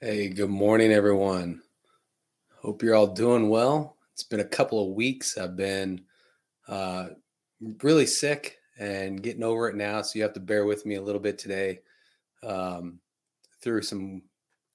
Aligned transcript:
Hey, 0.00 0.28
good 0.28 0.48
morning, 0.48 0.92
everyone. 0.92 1.60
Hope 2.54 2.84
you're 2.84 2.94
all 2.94 3.08
doing 3.08 3.48
well. 3.48 3.96
It's 4.12 4.22
been 4.22 4.38
a 4.38 4.44
couple 4.44 4.80
of 4.80 4.94
weeks. 4.94 5.36
I've 5.36 5.56
been 5.56 6.02
uh, 6.68 7.08
really 7.82 8.06
sick 8.06 8.58
and 8.78 9.20
getting 9.20 9.42
over 9.42 9.68
it 9.68 9.74
now, 9.74 10.00
so 10.02 10.16
you 10.16 10.22
have 10.22 10.34
to 10.34 10.40
bear 10.40 10.66
with 10.66 10.86
me 10.86 10.94
a 10.94 11.02
little 11.02 11.20
bit 11.20 11.36
today 11.36 11.80
um, 12.44 13.00
through 13.60 13.82
some 13.82 14.22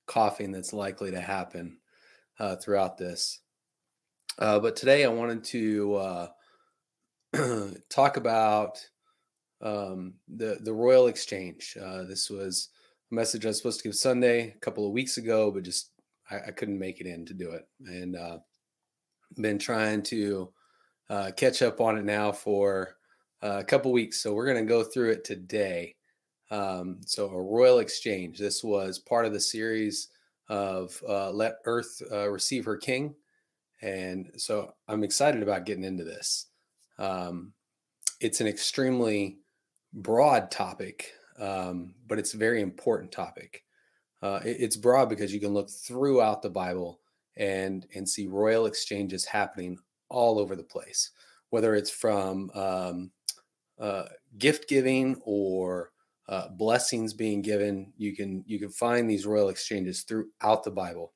coughing 0.07 0.51
that's 0.51 0.73
likely 0.73 1.11
to 1.11 1.21
happen 1.21 1.77
uh, 2.37 2.57
throughout 2.57 2.97
this. 2.97 3.39
Uh, 4.37 4.59
but 4.59 4.75
today 4.75 5.05
I 5.05 5.07
wanted 5.07 5.45
to 5.45 5.95
uh, 7.33 7.67
talk 7.89 8.17
about 8.17 8.85
um, 9.61 10.15
the 10.27 10.57
the 10.59 10.73
Royal 10.73 11.07
Exchange. 11.07 11.77
Uh, 11.81 12.03
this 12.03 12.29
was 12.29 12.71
message 13.13 13.45
I 13.45 13.49
was 13.49 13.57
supposed 13.57 13.79
to 13.81 13.89
give 13.89 13.95
Sunday 13.95 14.53
a 14.55 14.59
couple 14.59 14.85
of 14.85 14.93
weeks 14.93 15.17
ago, 15.17 15.51
but 15.51 15.63
just 15.63 15.91
I, 16.29 16.37
I 16.47 16.51
couldn't 16.51 16.79
make 16.79 16.99
it 16.99 17.07
in 17.07 17.25
to 17.25 17.33
do 17.33 17.51
it, 17.51 17.67
and 17.85 18.15
uh, 18.15 18.37
been 19.39 19.59
trying 19.59 20.03
to 20.03 20.51
uh, 21.09 21.31
catch 21.35 21.61
up 21.61 21.79
on 21.79 21.97
it 21.97 22.05
now 22.05 22.31
for 22.31 22.95
uh, 23.41 23.57
a 23.59 23.63
couple 23.63 23.91
weeks. 23.91 24.21
So 24.21 24.33
we're 24.33 24.45
going 24.45 24.63
to 24.63 24.69
go 24.69 24.83
through 24.83 25.11
it 25.11 25.23
today. 25.23 25.95
Um, 26.51 26.99
so 27.05 27.29
a 27.29 27.41
Royal 27.41 27.79
Exchange. 27.79 28.37
This 28.37 28.63
was 28.63 28.99
part 28.99 29.25
of 29.25 29.33
the 29.33 29.39
series 29.39 30.09
of 30.49 31.01
uh, 31.07 31.31
Let 31.31 31.55
Earth 31.65 32.01
uh, 32.11 32.29
Receive 32.29 32.65
Her 32.65 32.77
King, 32.77 33.15
and 33.81 34.31
so 34.37 34.73
I'm 34.87 35.03
excited 35.03 35.43
about 35.43 35.65
getting 35.65 35.83
into 35.83 36.03
this. 36.03 36.47
Um, 36.99 37.53
it's 38.19 38.41
an 38.41 38.47
extremely 38.47 39.39
broad 39.93 40.51
topic, 40.51 41.11
um, 41.39 41.95
but 42.07 42.19
it's 42.19 42.33
a 42.33 42.37
very 42.37 42.61
important 42.61 43.11
topic. 43.11 43.63
Uh, 44.21 44.39
it, 44.45 44.57
it's 44.59 44.75
broad 44.75 45.09
because 45.09 45.33
you 45.33 45.39
can 45.39 45.53
look 45.53 45.69
throughout 45.69 46.41
the 46.41 46.49
Bible 46.49 46.99
and 47.35 47.85
and 47.95 48.07
see 48.07 48.27
royal 48.27 48.65
exchanges 48.65 49.25
happening 49.25 49.77
all 50.09 50.39
over 50.39 50.55
the 50.55 50.63
place, 50.63 51.11
whether 51.49 51.75
it's 51.75 51.89
from 51.89 52.51
um, 52.53 53.11
uh, 53.79 54.05
gift 54.37 54.69
giving 54.69 55.19
or 55.25 55.91
uh, 56.29 56.47
blessings 56.49 57.13
being 57.13 57.41
given. 57.41 57.91
You 57.97 58.15
can 58.15 58.43
you 58.47 58.59
can 58.59 58.69
find 58.69 59.09
these 59.09 59.25
royal 59.25 59.49
exchanges 59.49 60.03
throughout 60.03 60.63
the 60.63 60.71
Bible. 60.71 61.13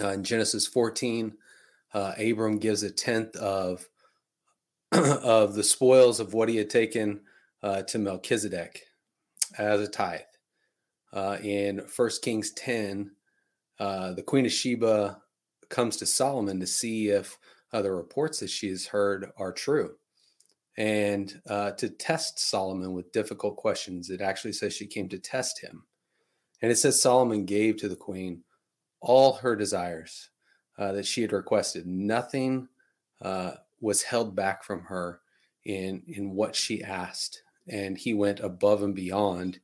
Uh, 0.00 0.08
in 0.08 0.24
Genesis 0.24 0.66
14, 0.66 1.34
uh, 1.92 2.12
Abram 2.18 2.58
gives 2.58 2.82
a 2.82 2.90
tenth 2.90 3.36
of 3.36 3.86
of 4.92 5.54
the 5.54 5.62
spoils 5.62 6.20
of 6.20 6.32
what 6.32 6.48
he 6.48 6.56
had 6.56 6.70
taken 6.70 7.20
uh, 7.62 7.82
to 7.82 7.98
Melchizedek 7.98 8.82
as 9.58 9.80
a 9.80 9.88
tithe. 9.88 10.20
Uh, 11.12 11.38
in 11.42 11.82
1 11.96 12.10
Kings 12.22 12.52
10, 12.52 13.10
uh, 13.78 14.12
the 14.12 14.22
Queen 14.22 14.46
of 14.46 14.52
Sheba 14.52 15.20
comes 15.68 15.96
to 15.96 16.06
Solomon 16.06 16.60
to 16.60 16.66
see 16.66 17.08
if 17.08 17.38
uh, 17.72 17.82
the 17.82 17.92
reports 17.92 18.40
that 18.40 18.50
she 18.50 18.68
has 18.68 18.86
heard 18.86 19.30
are 19.36 19.52
true 19.52 19.96
and 20.76 21.40
uh, 21.48 21.72
to 21.72 21.88
test 21.88 22.38
Solomon 22.38 22.92
with 22.92 23.12
difficult 23.12 23.56
questions. 23.56 24.10
It 24.10 24.20
actually 24.20 24.52
says 24.52 24.72
she 24.72 24.86
came 24.86 25.08
to 25.08 25.18
test 25.18 25.60
him. 25.60 25.84
And 26.62 26.72
it 26.72 26.76
says 26.76 27.00
Solomon 27.00 27.44
gave 27.44 27.76
to 27.76 27.88
the 27.88 27.96
queen 27.96 28.42
all 29.00 29.34
her 29.34 29.54
desires 29.54 30.30
uh, 30.78 30.92
that 30.92 31.06
she 31.06 31.22
had 31.22 31.32
requested. 31.32 31.86
Nothing 31.86 32.68
uh, 33.20 33.52
was 33.80 34.02
held 34.02 34.34
back 34.34 34.64
from 34.64 34.82
her 34.84 35.20
in, 35.64 36.02
in 36.08 36.30
what 36.30 36.56
she 36.56 36.82
asked. 36.82 37.42
And 37.68 37.96
he 37.96 38.14
went 38.14 38.40
above 38.40 38.82
and 38.82 38.94
beyond 38.94 39.60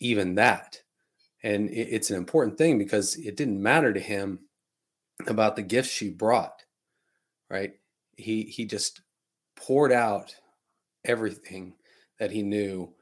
even 0.00 0.34
that. 0.36 0.80
And 1.42 1.68
it, 1.70 1.88
it's 1.90 2.10
an 2.10 2.16
important 2.16 2.58
thing 2.58 2.78
because 2.78 3.16
it 3.16 3.36
didn't 3.36 3.62
matter 3.62 3.92
to 3.92 4.00
him 4.00 4.40
about 5.26 5.56
the 5.56 5.62
gifts 5.62 5.90
she 5.90 6.10
brought, 6.10 6.64
right? 7.50 7.74
He 8.16 8.42
he 8.44 8.64
just 8.64 9.02
poured 9.56 9.92
out 9.92 10.34
everything 11.04 11.74
that 12.18 12.30
he 12.30 12.42
knew 12.42 12.92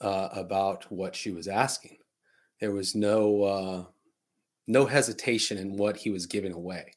uh, 0.00 0.28
about 0.32 0.90
what 0.90 1.14
she 1.14 1.30
was 1.30 1.48
asking. 1.48 1.98
There 2.60 2.72
was 2.72 2.94
no 2.94 3.42
uh, 3.42 3.84
no 4.66 4.86
hesitation 4.86 5.58
in 5.58 5.76
what 5.76 5.96
he 5.96 6.10
was 6.10 6.26
giving 6.26 6.52
away, 6.52 6.94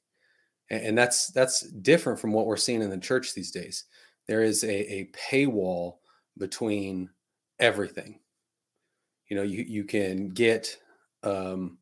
and, 0.69 0.81
and, 0.87 0.97
that's 0.97 1.27
that's 1.27 1.61
different 1.61 2.19
from 2.19 2.33
what 2.33 2.45
we're 2.45 2.57
seeing 2.57 2.81
in 2.81 2.89
the 2.89 2.97
church 2.97 3.33
these 3.33 3.51
days. 3.51 3.85
There 4.27 4.41
is 4.41 4.63
a, 4.63 4.93
a 4.93 5.11
paywall 5.29 5.97
between 6.37 7.09
everything. 7.59 8.19
You 9.29 9.37
know, 9.37 9.43
you 9.43 9.63
you 9.63 9.83
can 9.83 10.29
get 10.29 10.77
um, 11.23 11.77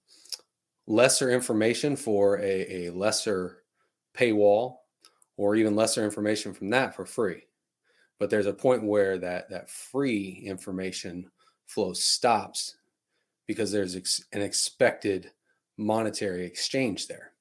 lesser 0.87 1.29
information 1.31 1.95
for 1.95 2.39
a, 2.39 2.87
a 2.87 2.89
lesser 2.91 3.63
paywall, 4.15 4.77
or 5.37 5.55
even 5.55 5.75
lesser 5.75 6.03
information 6.05 6.53
from 6.53 6.69
that 6.69 6.95
for 6.95 7.05
free 7.05 7.43
but 8.23 8.29
there's 8.29 8.45
a 8.45 8.53
point 8.53 8.81
where 8.81 9.17
that 9.17 9.49
that 9.49 9.69
free 9.69 10.41
information 10.45 11.29
flow 11.65 11.91
stops 11.91 12.77
because 13.47 13.69
there's 13.69 13.97
ex- 13.97 14.23
an 14.31 14.41
expected 14.41 15.31
monetary 15.77 16.45
exchange 16.45 17.07
there 17.07 17.33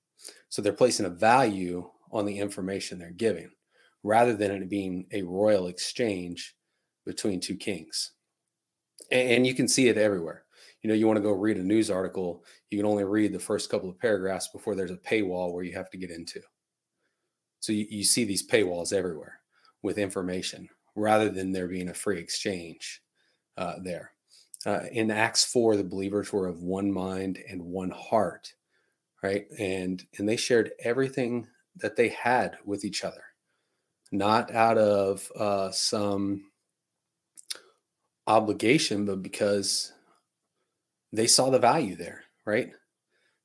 so 0.49 0.61
they're 0.61 0.73
placing 0.73 1.07
a 1.07 1.11
value 1.11 1.89
on 2.11 2.27
the 2.27 2.37
information 2.37 2.99
they're 2.99 3.11
giving 3.11 3.49
rather 4.03 4.35
than 4.35 4.51
it 4.51 4.69
being 4.69 5.07
a 5.13 5.23
royal 5.23 5.69
exchange 5.69 6.57
between 7.05 7.41
two 7.41 7.57
kings 7.57 8.13
and, 9.11 9.31
and 9.31 9.47
you 9.47 9.55
can 9.55 9.69
see 9.69 9.89
it 9.89 9.99
everywhere 9.99 10.45
you 10.83 10.89
know 10.89 10.95
you 10.95 11.07
want 11.07 11.17
to 11.17 11.23
go 11.23 11.33
read 11.33 11.57
a 11.57 11.63
news 11.63 11.91
article 11.91 12.45
you 12.71 12.79
can 12.79 12.87
only 12.87 13.05
read 13.05 13.33
the 13.33 13.39
first 13.39 13.71
couple 13.71 13.89
of 13.89 13.99
paragraphs 13.99 14.49
before 14.49 14.75
there's 14.75 14.91
a 14.91 14.97
paywall 14.97 15.53
where 15.53 15.65
you 15.65 15.73
have 15.73 15.91
to 15.91 15.99
get 15.99 16.11
into 16.11 16.41
so 17.61 17.73
you, 17.73 17.87
you 17.89 18.05
see 18.05 18.25
these 18.25 18.47
paywalls 18.47 18.93
everywhere 18.93 19.39
with 19.83 19.99
information 19.99 20.69
rather 20.95 21.29
than 21.29 21.53
there 21.53 21.69
being 21.69 21.89
a 21.89 21.95
free 21.95 22.19
exchange 22.19 23.03
uh, 23.57 23.75
there. 23.83 24.13
Uh, 24.65 24.81
in 24.93 25.11
Acts 25.11 25.45
4, 25.45 25.77
the 25.77 25.85
believers 25.85 26.33
were 26.33 26.47
of 26.47 26.63
one 26.63 26.91
mind 26.91 27.39
and 27.49 27.63
one 27.63 27.91
heart, 27.91 28.53
right? 29.23 29.47
And 29.59 30.05
and 30.19 30.29
they 30.29 30.37
shared 30.37 30.73
everything 30.85 31.49
that 31.77 31.97
they 31.97 32.11
had 32.11 32.57
with 32.65 32.85
each 32.85 33.03
other, 33.03 33.25
not 34.13 34.53
out 34.53 34.79
of 34.79 35.31
uh, 35.37 35.71
some 35.73 36.45
obligation, 38.27 39.05
but 39.05 39.23
because 39.23 39.93
they 41.13 41.27
saw 41.27 41.51
the 41.51 41.59
value 41.59 41.97
there, 41.97 42.25
right? 42.45 42.71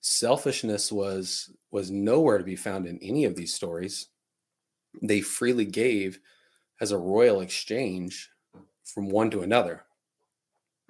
Selfishness 0.01 0.91
was 0.91 1.51
was 1.71 1.91
nowhere 1.91 2.37
to 2.37 2.43
be 2.43 2.55
found 2.55 2.87
in 2.87 2.97
any 3.01 3.25
of 3.25 3.35
these 3.35 3.53
stories. 3.53 4.07
They 5.01 5.21
freely 5.21 5.65
gave 5.65 6.19
as 6.79 6.91
a 6.91 6.97
royal 6.97 7.41
exchange 7.41 8.29
from 8.85 9.09
one 9.09 9.29
to 9.31 9.41
another, 9.41 9.83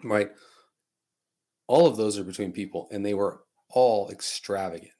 right? 0.04 0.30
All 1.68 1.88
of 1.88 1.98
those 1.98 2.18
are 2.18 2.24
between 2.24 2.52
people, 2.52 2.88
and 2.92 3.06
they 3.06 3.14
were 3.14 3.42
all 3.70 4.10
extravagant. 4.12 4.92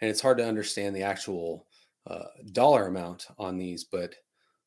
And 0.00 0.10
it's 0.10 0.20
hard 0.20 0.38
to 0.38 0.46
understand 0.46 0.94
the 0.94 1.02
actual 1.02 1.66
uh, 2.06 2.24
dollar 2.52 2.86
amount 2.86 3.26
on 3.38 3.56
these, 3.56 3.84
but 3.84 4.14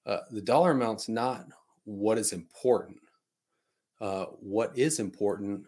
uh, 0.05 0.19
the 0.31 0.41
dollar 0.41 0.71
amount's 0.71 1.07
not 1.09 1.45
what 1.83 2.17
is 2.17 2.33
important. 2.33 2.97
Uh, 4.01 4.25
what 4.39 4.77
is 4.77 4.99
important, 4.99 5.65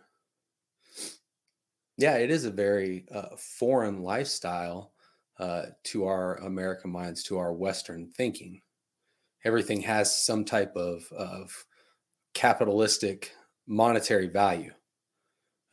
yeah, 1.97 2.15
it 2.17 2.31
is 2.31 2.45
a 2.45 2.51
very 2.51 3.05
uh, 3.13 3.35
foreign 3.37 4.01
lifestyle 4.01 4.93
uh, 5.39 5.63
to 5.83 6.05
our 6.05 6.35
American 6.37 6.91
minds, 6.91 7.23
to 7.23 7.37
our 7.37 7.53
Western 7.53 8.09
thinking. 8.09 8.61
Everything 9.43 9.81
has 9.81 10.23
some 10.23 10.45
type 10.45 10.75
of, 10.75 11.03
of 11.11 11.65
capitalistic 12.33 13.33
monetary 13.67 14.27
value 14.27 14.71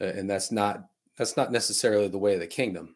and 0.00 0.28
that's 0.28 0.52
not 0.52 0.84
that's 1.16 1.36
not 1.36 1.50
necessarily 1.50 2.08
the 2.08 2.18
way 2.18 2.34
of 2.34 2.40
the 2.40 2.46
kingdom 2.46 2.94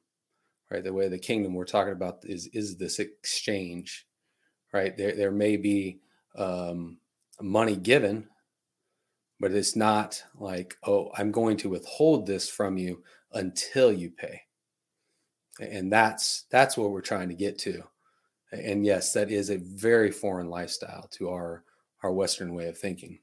right? 0.70 0.85
The 0.85 0.93
way 0.93 1.05
of 1.05 1.11
the 1.11 1.19
kingdom 1.19 1.53
we're 1.53 1.65
talking 1.65 1.93
about 1.93 2.20
is 2.25 2.49
is 2.53 2.76
this 2.76 2.99
exchange 2.99 4.06
right? 4.73 4.97
There 4.97 5.15
there 5.15 5.31
may 5.31 5.56
be 5.56 6.00
um, 6.37 6.99
money 7.41 7.76
given 7.76 8.29
but 9.43 9.53
it's 9.53 9.77
not 9.77 10.23
like 10.39 10.77
oh 10.85 11.11
i'm 11.19 11.31
going 11.31 11.59
to 11.59 11.69
withhold 11.69 12.27
this 12.27 12.49
from 12.49 12.79
you 12.79 13.03
until 13.35 13.93
you 13.93 14.11
pay 14.11 14.41
and 15.61 15.93
that's 15.93 16.44
that's 16.50 16.79
what 16.79 16.91
we're 16.91 17.03
trying 17.03 17.29
to 17.29 17.35
get 17.35 17.59
to 17.59 17.83
and 18.53 18.85
yes, 18.85 19.12
that 19.15 19.31
is 19.31 19.50
a 19.50 19.56
very 19.56 20.11
foreign 20.11 20.49
lifestyle 20.49 21.09
to 21.12 21.31
our 21.31 21.65
our 22.03 22.12
Western 22.12 22.55
way 22.55 22.69
of 22.69 22.77
thinking. 22.77 23.21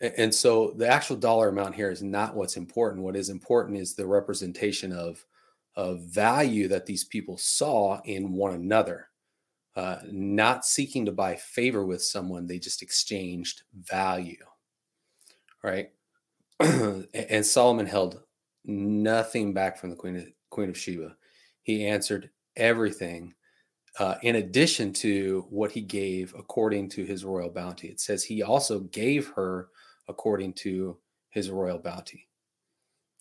And 0.00 0.34
so 0.34 0.72
the 0.78 0.88
actual 0.88 1.16
dollar 1.16 1.50
amount 1.50 1.74
here 1.74 1.90
is 1.90 2.02
not 2.02 2.34
what's 2.34 2.56
important. 2.56 3.04
What 3.04 3.16
is 3.16 3.28
important 3.28 3.76
is 3.76 3.94
the 3.94 4.06
representation 4.06 4.90
of, 4.90 5.26
of 5.76 6.00
value 6.04 6.66
that 6.68 6.86
these 6.86 7.04
people 7.04 7.36
saw 7.36 8.00
in 8.06 8.32
one 8.32 8.54
another. 8.54 9.08
Uh, 9.76 9.98
not 10.10 10.64
seeking 10.64 11.04
to 11.04 11.12
buy 11.12 11.36
favor 11.36 11.84
with 11.84 12.02
someone, 12.02 12.46
they 12.46 12.58
just 12.58 12.80
exchanged 12.80 13.62
value. 13.74 14.42
Right. 15.62 15.90
and 16.60 17.44
Solomon 17.44 17.86
held 17.86 18.22
nothing 18.64 19.52
back 19.52 19.78
from 19.78 19.90
the 19.90 19.96
Queen 19.96 20.16
of, 20.16 20.26
Queen 20.50 20.68
of 20.68 20.78
Sheba. 20.78 21.16
He 21.62 21.86
answered 21.86 22.30
everything 22.56 23.34
uh, 23.98 24.16
in 24.22 24.36
addition 24.36 24.92
to 24.92 25.46
what 25.50 25.72
he 25.72 25.80
gave 25.80 26.34
according 26.38 26.88
to 26.90 27.04
his 27.04 27.24
royal 27.24 27.50
bounty. 27.50 27.88
It 27.88 28.00
says 28.00 28.24
he 28.24 28.42
also 28.42 28.80
gave 28.80 29.28
her 29.30 29.68
according 30.08 30.54
to 30.54 30.98
his 31.30 31.50
royal 31.50 31.78
bounty. 31.78 32.28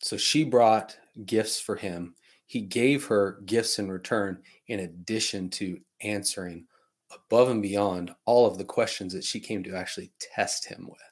So 0.02 0.18
she 0.18 0.44
brought 0.44 0.98
gifts 1.26 1.60
for 1.60 1.76
him. 1.76 2.16
He 2.46 2.62
gave 2.62 3.06
her 3.06 3.42
gifts 3.46 3.78
in 3.80 3.92
return, 3.92 4.42
in 4.68 4.80
addition 4.80 5.50
to 5.52 5.80
answering 6.02 6.66
above 7.14 7.50
and 7.50 7.62
beyond 7.62 8.12
all 8.26 8.48
of 8.48 8.58
the 8.58 8.66
questions 8.66 9.14
that 9.14 9.24
she 9.24 9.40
came 9.40 9.64
to 9.64 9.76
actually 9.76 10.12
test 10.20 10.66
him 10.66 10.88
with. 10.90 11.09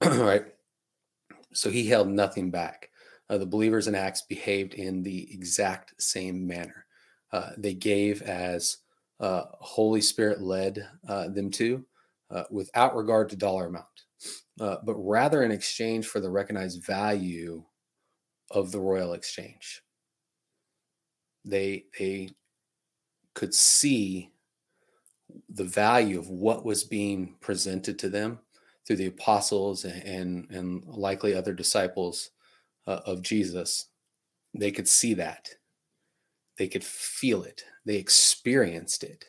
right? 0.04 0.44
So 1.52 1.70
he 1.70 1.86
held 1.86 2.08
nothing 2.08 2.50
back. 2.50 2.90
Uh, 3.28 3.38
the 3.38 3.46
believers 3.46 3.88
in 3.88 3.94
Acts 3.94 4.22
behaved 4.22 4.74
in 4.74 5.02
the 5.02 5.32
exact 5.32 6.00
same 6.00 6.46
manner. 6.46 6.86
Uh, 7.32 7.50
they 7.56 7.74
gave 7.74 8.22
as 8.22 8.78
uh, 9.20 9.44
Holy 9.52 10.00
Spirit 10.00 10.42
led 10.42 10.86
uh, 11.08 11.28
them 11.28 11.50
to, 11.52 11.84
uh, 12.30 12.44
without 12.50 12.94
regard 12.94 13.30
to 13.30 13.36
dollar 13.36 13.66
amount, 13.66 13.86
uh, 14.60 14.76
but 14.84 14.94
rather 14.94 15.42
in 15.42 15.50
exchange 15.50 16.06
for 16.06 16.20
the 16.20 16.30
recognized 16.30 16.84
value 16.84 17.64
of 18.50 18.70
the 18.70 18.80
royal 18.80 19.14
exchange. 19.14 19.82
They 21.44 21.86
they 21.98 22.30
could 23.34 23.54
see 23.54 24.32
the 25.48 25.64
value 25.64 26.18
of 26.18 26.28
what 26.30 26.64
was 26.64 26.84
being 26.84 27.34
presented 27.40 27.98
to 28.00 28.08
them 28.08 28.40
through 28.86 28.96
the 28.96 29.06
apostles 29.06 29.84
and 29.84 30.50
and, 30.50 30.84
likely 30.86 31.34
other 31.34 31.52
disciples 31.52 32.30
uh, 32.86 33.00
of 33.06 33.22
Jesus. 33.22 33.86
They 34.54 34.70
could 34.70 34.88
see 34.88 35.14
that. 35.14 35.48
They 36.56 36.68
could 36.68 36.84
feel 36.84 37.42
it. 37.42 37.64
They 37.84 37.96
experienced 37.96 39.04
it. 39.04 39.26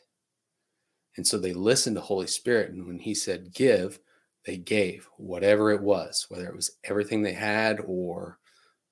And 1.18 1.26
so 1.26 1.38
they 1.38 1.54
listened 1.54 1.96
to 1.96 2.02
Holy 2.02 2.28
Spirit. 2.28 2.72
And 2.72 2.88
when 2.88 3.00
he 3.00 3.14
said 3.14 3.54
give, 3.54 4.00
they 4.46 4.58
gave 4.58 5.10
whatever 5.18 5.72
it 5.72 5.82
was, 5.82 6.28
whether 6.30 6.48
it 6.48 6.56
was 6.56 6.78
everything 6.86 7.22
they 7.22 7.34
had 7.34 7.82
or 7.86 8.40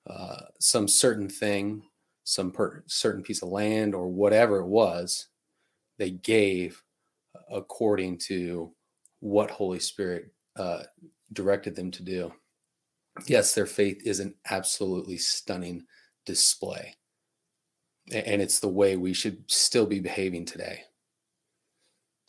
uh, 0.08 0.42
some 0.60 0.86
certain 0.86 1.28
thing, 1.28 1.82
some 2.24 2.50
per- 2.50 2.84
certain 2.86 3.22
piece 3.22 3.42
of 3.42 3.48
land 3.48 3.94
or 3.94 4.08
whatever 4.08 4.58
it 4.58 4.66
was, 4.66 5.28
they 5.98 6.10
gave 6.10 6.82
according 7.50 8.18
to 8.18 8.72
what 9.20 9.50
Holy 9.50 9.78
Spirit 9.78 10.32
uh, 10.56 10.82
directed 11.32 11.76
them 11.76 11.90
to 11.92 12.02
do. 12.02 12.32
Yes, 13.26 13.54
their 13.54 13.66
faith 13.66 14.02
is 14.04 14.20
an 14.20 14.34
absolutely 14.50 15.16
stunning 15.16 15.86
display. 16.24 16.94
And 18.12 18.40
it's 18.40 18.60
the 18.60 18.68
way 18.68 18.96
we 18.96 19.12
should 19.12 19.50
still 19.50 19.86
be 19.86 20.00
behaving 20.00 20.44
today. 20.44 20.82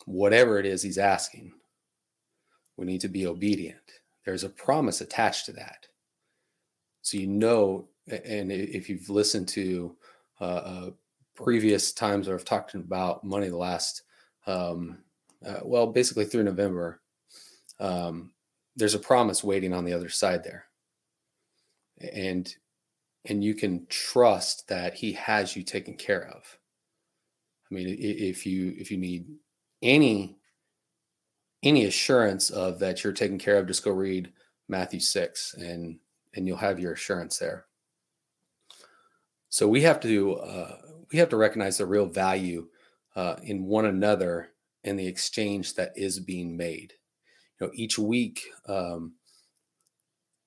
Whatever 0.06 0.58
it 0.58 0.66
is 0.66 0.82
he's 0.82 0.98
asking, 0.98 1.52
we 2.76 2.86
need 2.86 3.00
to 3.02 3.08
be 3.08 3.26
obedient. 3.26 3.76
There's 4.24 4.44
a 4.44 4.48
promise 4.48 5.00
attached 5.00 5.46
to 5.46 5.52
that. 5.52 5.86
So 7.02 7.18
you 7.18 7.26
know, 7.26 7.88
and 8.08 8.50
if 8.50 8.88
you've 8.88 9.08
listened 9.08 9.48
to 9.48 9.96
uh, 10.40 10.44
uh, 10.44 10.90
previous 11.34 11.92
times 11.92 12.26
where 12.26 12.36
I've 12.36 12.44
talked 12.44 12.74
about 12.74 13.24
money 13.24 13.48
the 13.48 13.56
last, 13.56 14.02
um, 14.46 14.98
uh, 15.46 15.60
well, 15.62 15.86
basically 15.86 16.24
through 16.24 16.44
November, 16.44 17.00
um, 17.80 18.32
there's 18.76 18.94
a 18.94 18.98
promise 18.98 19.42
waiting 19.42 19.72
on 19.72 19.84
the 19.84 19.92
other 19.92 20.08
side 20.08 20.44
there. 20.44 20.66
And 22.12 22.54
and 23.24 23.42
you 23.44 23.54
can 23.54 23.86
trust 23.88 24.68
that 24.68 24.94
he 24.94 25.12
has 25.12 25.56
you 25.56 25.62
taken 25.62 25.94
care 25.94 26.28
of. 26.28 26.58
I 27.70 27.74
mean, 27.74 27.96
if 27.98 28.46
you 28.46 28.74
if 28.78 28.90
you 28.90 28.96
need 28.96 29.26
any 29.82 30.38
any 31.62 31.84
assurance 31.84 32.50
of 32.50 32.78
that 32.78 33.02
you're 33.02 33.12
taken 33.12 33.38
care 33.38 33.58
of, 33.58 33.66
just 33.66 33.84
go 33.84 33.90
read 33.90 34.32
Matthew 34.68 35.00
six, 35.00 35.54
and 35.54 35.98
and 36.34 36.46
you'll 36.46 36.56
have 36.56 36.78
your 36.78 36.92
assurance 36.92 37.38
there. 37.38 37.66
So 39.48 39.66
we 39.66 39.82
have 39.82 40.00
to 40.00 40.36
uh, 40.36 40.76
we 41.10 41.18
have 41.18 41.28
to 41.30 41.36
recognize 41.36 41.78
the 41.78 41.86
real 41.86 42.06
value 42.06 42.68
uh, 43.16 43.36
in 43.42 43.64
one 43.64 43.86
another 43.86 44.50
and 44.84 44.98
the 44.98 45.06
exchange 45.06 45.74
that 45.74 45.92
is 45.96 46.20
being 46.20 46.56
made. 46.56 46.94
You 47.60 47.66
know, 47.66 47.72
each 47.74 47.98
week 47.98 48.42
um, 48.66 49.14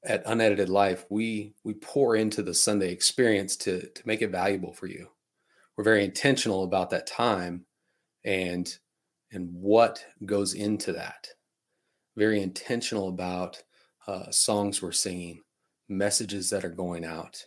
at 0.03 0.23
Unedited 0.25 0.69
Life, 0.69 1.05
we 1.09 1.53
we 1.63 1.73
pour 1.73 2.15
into 2.15 2.41
the 2.41 2.53
Sunday 2.53 2.91
experience 2.91 3.55
to 3.57 3.87
to 3.89 4.01
make 4.05 4.21
it 4.21 4.31
valuable 4.31 4.73
for 4.73 4.87
you. 4.87 5.09
We're 5.77 5.83
very 5.83 6.03
intentional 6.03 6.63
about 6.63 6.89
that 6.91 7.07
time 7.07 7.65
and 8.23 8.77
and 9.31 9.49
what 9.51 10.05
goes 10.25 10.53
into 10.53 10.93
that. 10.93 11.29
Very 12.17 12.41
intentional 12.41 13.07
about 13.09 13.63
uh, 14.07 14.31
songs 14.31 14.81
we're 14.81 14.91
singing, 14.91 15.41
messages 15.87 16.49
that 16.49 16.65
are 16.65 16.69
going 16.69 17.05
out, 17.05 17.45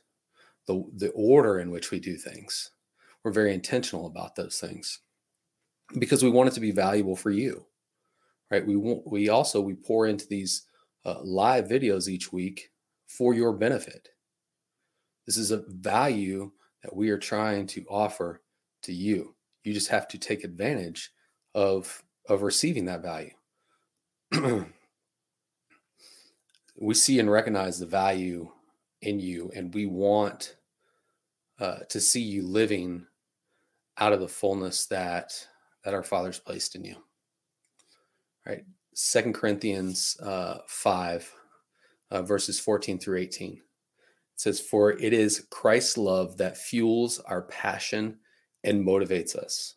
the 0.67 0.85
the 0.97 1.11
order 1.11 1.59
in 1.59 1.71
which 1.71 1.91
we 1.91 2.01
do 2.01 2.17
things. 2.17 2.71
We're 3.23 3.33
very 3.33 3.55
intentional 3.55 4.07
about 4.07 4.37
those 4.37 4.59
things 4.59 5.01
because 5.99 6.23
we 6.23 6.31
want 6.31 6.49
it 6.51 6.53
to 6.55 6.61
be 6.61 6.73
valuable 6.73 7.17
for 7.17 7.31
you, 7.31 7.67
right? 8.55 8.67
We 8.67 8.77
want 8.77 9.03
we 9.05 9.29
also 9.31 9.61
we 9.61 9.75
pour 9.75 10.07
into 10.07 10.29
these 10.29 10.67
uh, 11.05 11.21
live 11.23 11.67
videos 11.67 12.09
each 12.09 12.33
week 12.33 12.71
for 13.09 13.35
your 13.35 13.53
benefit. 13.53 14.11
This 15.27 15.37
is 15.37 15.51
a 15.51 15.65
value 15.69 16.53
that 16.83 16.95
we 16.95 17.11
are 17.11 17.19
trying 17.19 17.67
to 17.69 17.85
offer 17.91 18.43
to 18.83 18.93
you. 18.93 19.35
You 19.65 19.75
just 19.75 19.89
have 19.89 20.07
to 20.09 20.19
take 20.19 20.45
advantage 20.45 21.11
of 21.55 22.03
of 22.29 22.43
receiving 22.43 22.85
that 22.85 23.03
value. 23.03 23.33
we 26.81 26.95
see 26.95 27.19
and 27.19 27.31
recognize 27.31 27.81
the 27.81 27.87
value 27.87 28.51
in 29.03 29.19
you, 29.19 29.51
and 29.57 29.75
we 29.75 29.87
want 29.87 30.57
uh, 31.59 31.81
to 31.89 32.01
see 32.01 32.23
you 32.23 32.47
living 32.47 33.05
out 33.99 34.13
of 34.13 34.21
the 34.21 34.29
fullness 34.29 34.87
that 34.87 35.33
that 35.85 35.93
our 35.93 36.05
Father's 36.05 36.39
placed 36.39 36.77
in 36.77 36.85
you. 36.85 36.97
Right. 38.47 38.65
Second 38.95 39.35
Corinthians 39.35 40.17
uh, 40.23 40.59
5, 40.67 41.35
uh, 42.11 42.23
verses 42.23 42.61
14 42.61 42.99
through 42.99 43.19
18. 43.19 43.53
It 43.55 43.61
says, 44.37 44.61
For 44.61 44.93
it 44.93 45.13
is 45.13 45.47
Christ's 45.51 45.97
love 45.97 46.37
that 46.37 46.59
fuels 46.59 47.21
our 47.21 47.43
passion 47.43 48.19
and 48.63 48.87
motivates 48.87 49.35
us, 49.35 49.77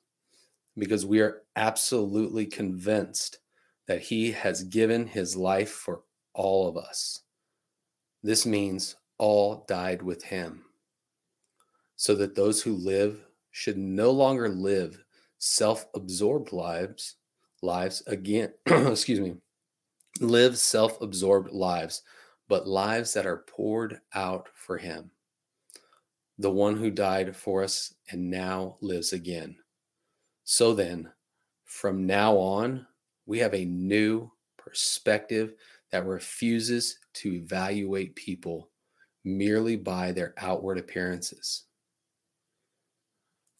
because 0.77 1.05
we 1.05 1.21
are 1.21 1.43
absolutely 1.55 2.45
convinced 2.45 3.39
that 3.87 4.01
he 4.01 4.31
has 4.31 4.63
given 4.63 5.07
his 5.07 5.35
life 5.35 5.71
for 5.71 6.01
all 6.33 6.67
of 6.67 6.77
us. 6.77 7.21
This 8.23 8.45
means 8.45 8.97
all 9.17 9.65
died 9.67 10.01
with 10.01 10.23
him, 10.23 10.63
so 11.95 12.15
that 12.15 12.35
those 12.35 12.61
who 12.61 12.73
live 12.73 13.25
should 13.51 13.77
no 13.77 14.11
longer 14.11 14.49
live 14.49 15.03
self-absorbed 15.39 16.51
lives 16.51 17.16
lives 17.61 18.03
again 18.07 18.51
excuse 18.65 19.19
me 19.19 19.35
live 20.19 20.57
self-absorbed 20.57 21.51
lives 21.51 22.03
but 22.47 22.67
lives 22.67 23.13
that 23.13 23.25
are 23.25 23.43
poured 23.47 23.99
out 24.13 24.49
for 24.55 24.77
him. 24.77 25.11
The 26.39 26.51
one 26.51 26.77
who 26.77 26.91
died 26.91 27.35
for 27.35 27.63
us 27.63 27.93
and 28.09 28.29
now 28.29 28.77
lives 28.81 29.13
again. 29.13 29.57
So 30.43 30.73
then 30.73 31.11
from 31.65 32.05
now 32.05 32.35
on 32.35 32.87
we 33.25 33.39
have 33.39 33.53
a 33.53 33.65
new 33.65 34.31
perspective 34.57 35.55
that 35.91 36.05
refuses 36.05 36.99
to 37.15 37.33
evaluate 37.33 38.15
people 38.15 38.69
merely 39.25 39.75
by 39.75 40.11
their 40.11 40.33
outward 40.37 40.77
appearances 40.77 41.63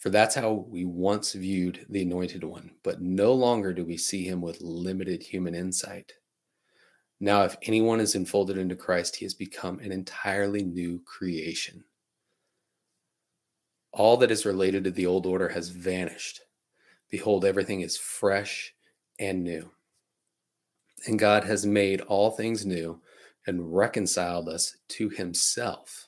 for 0.07 0.11
that's 0.11 0.35
how 0.35 0.65
we 0.69 0.85
once 0.85 1.33
viewed 1.33 1.85
the 1.89 2.03
Anointed 2.03 2.41
One, 2.41 2.71
but 2.81 3.01
no 3.01 3.33
longer 3.33 3.73
do 3.73 3.83
we 3.83 3.97
see 3.97 4.23
him 4.23 4.39
with 4.39 4.61
limited 4.61 5.21
human 5.21 5.53
insight. 5.53 6.13
Now, 7.19 7.43
if 7.43 7.57
anyone 7.63 7.99
is 7.99 8.15
enfolded 8.15 8.57
into 8.57 8.77
Christ, 8.77 9.17
he 9.17 9.25
has 9.25 9.33
become 9.33 9.79
an 9.79 9.91
entirely 9.91 10.63
new 10.63 11.01
creation. 11.03 11.83
All 13.91 14.15
that 14.15 14.31
is 14.31 14.45
related 14.45 14.85
to 14.85 14.91
the 14.91 15.05
old 15.05 15.25
order 15.25 15.49
has 15.49 15.67
vanished. 15.67 16.39
Behold, 17.11 17.43
everything 17.43 17.81
is 17.81 17.97
fresh 17.97 18.73
and 19.19 19.43
new. 19.43 19.69
And 21.05 21.19
God 21.19 21.43
has 21.43 21.65
made 21.65 21.99
all 21.99 22.31
things 22.31 22.65
new 22.65 23.01
and 23.45 23.75
reconciled 23.75 24.47
us 24.47 24.77
to 24.87 25.09
himself 25.09 26.07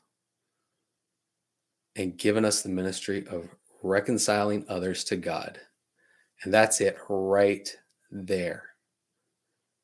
and 1.97 2.17
given 2.17 2.45
us 2.45 2.61
the 2.61 2.69
ministry 2.69 3.27
of 3.27 3.49
reconciling 3.81 4.65
others 4.67 5.03
to 5.05 5.15
God. 5.15 5.59
And 6.43 6.53
that's 6.53 6.81
it 6.81 6.97
right 7.09 7.69
there. 8.11 8.63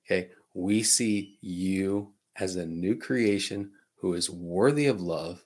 Okay. 0.06 0.30
We 0.54 0.84
see 0.84 1.38
you 1.42 2.14
as 2.38 2.56
a 2.56 2.66
new 2.66 2.96
creation 2.96 3.72
who 3.98 4.14
is 4.14 4.30
worthy 4.30 4.88
of 4.88 5.02
love 5.02 5.44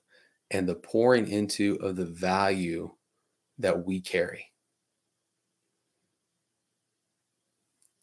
and 0.52 0.68
the 0.68 0.76
pouring 0.76 1.28
into 1.30 1.76
of 1.76 1.96
the 1.96 2.06
value 2.06 2.92
that 3.58 3.86
we 3.86 4.00
carry. 4.00 4.46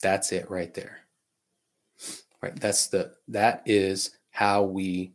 That's 0.03 0.33
it 0.33 0.51
right 0.51 0.73
there. 0.75 1.01
Right? 2.43 2.59
That's 2.59 2.87
the 2.89 3.15
that 3.29 3.63
is 3.67 4.17
how 4.31 4.63
we 4.63 5.15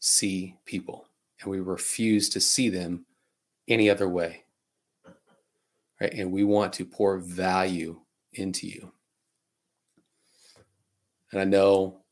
see 0.00 0.56
people 0.64 1.06
and 1.40 1.50
we 1.50 1.60
refuse 1.60 2.28
to 2.30 2.40
see 2.40 2.68
them 2.68 3.04
any 3.68 3.88
other 3.90 4.08
way. 4.08 4.44
Right? 6.00 6.12
And 6.14 6.32
we 6.32 6.44
want 6.44 6.72
to 6.74 6.84
pour 6.84 7.18
value 7.18 8.00
into 8.32 8.66
you. 8.66 8.92
And 11.30 11.40
I 11.40 11.44
know 11.44 12.02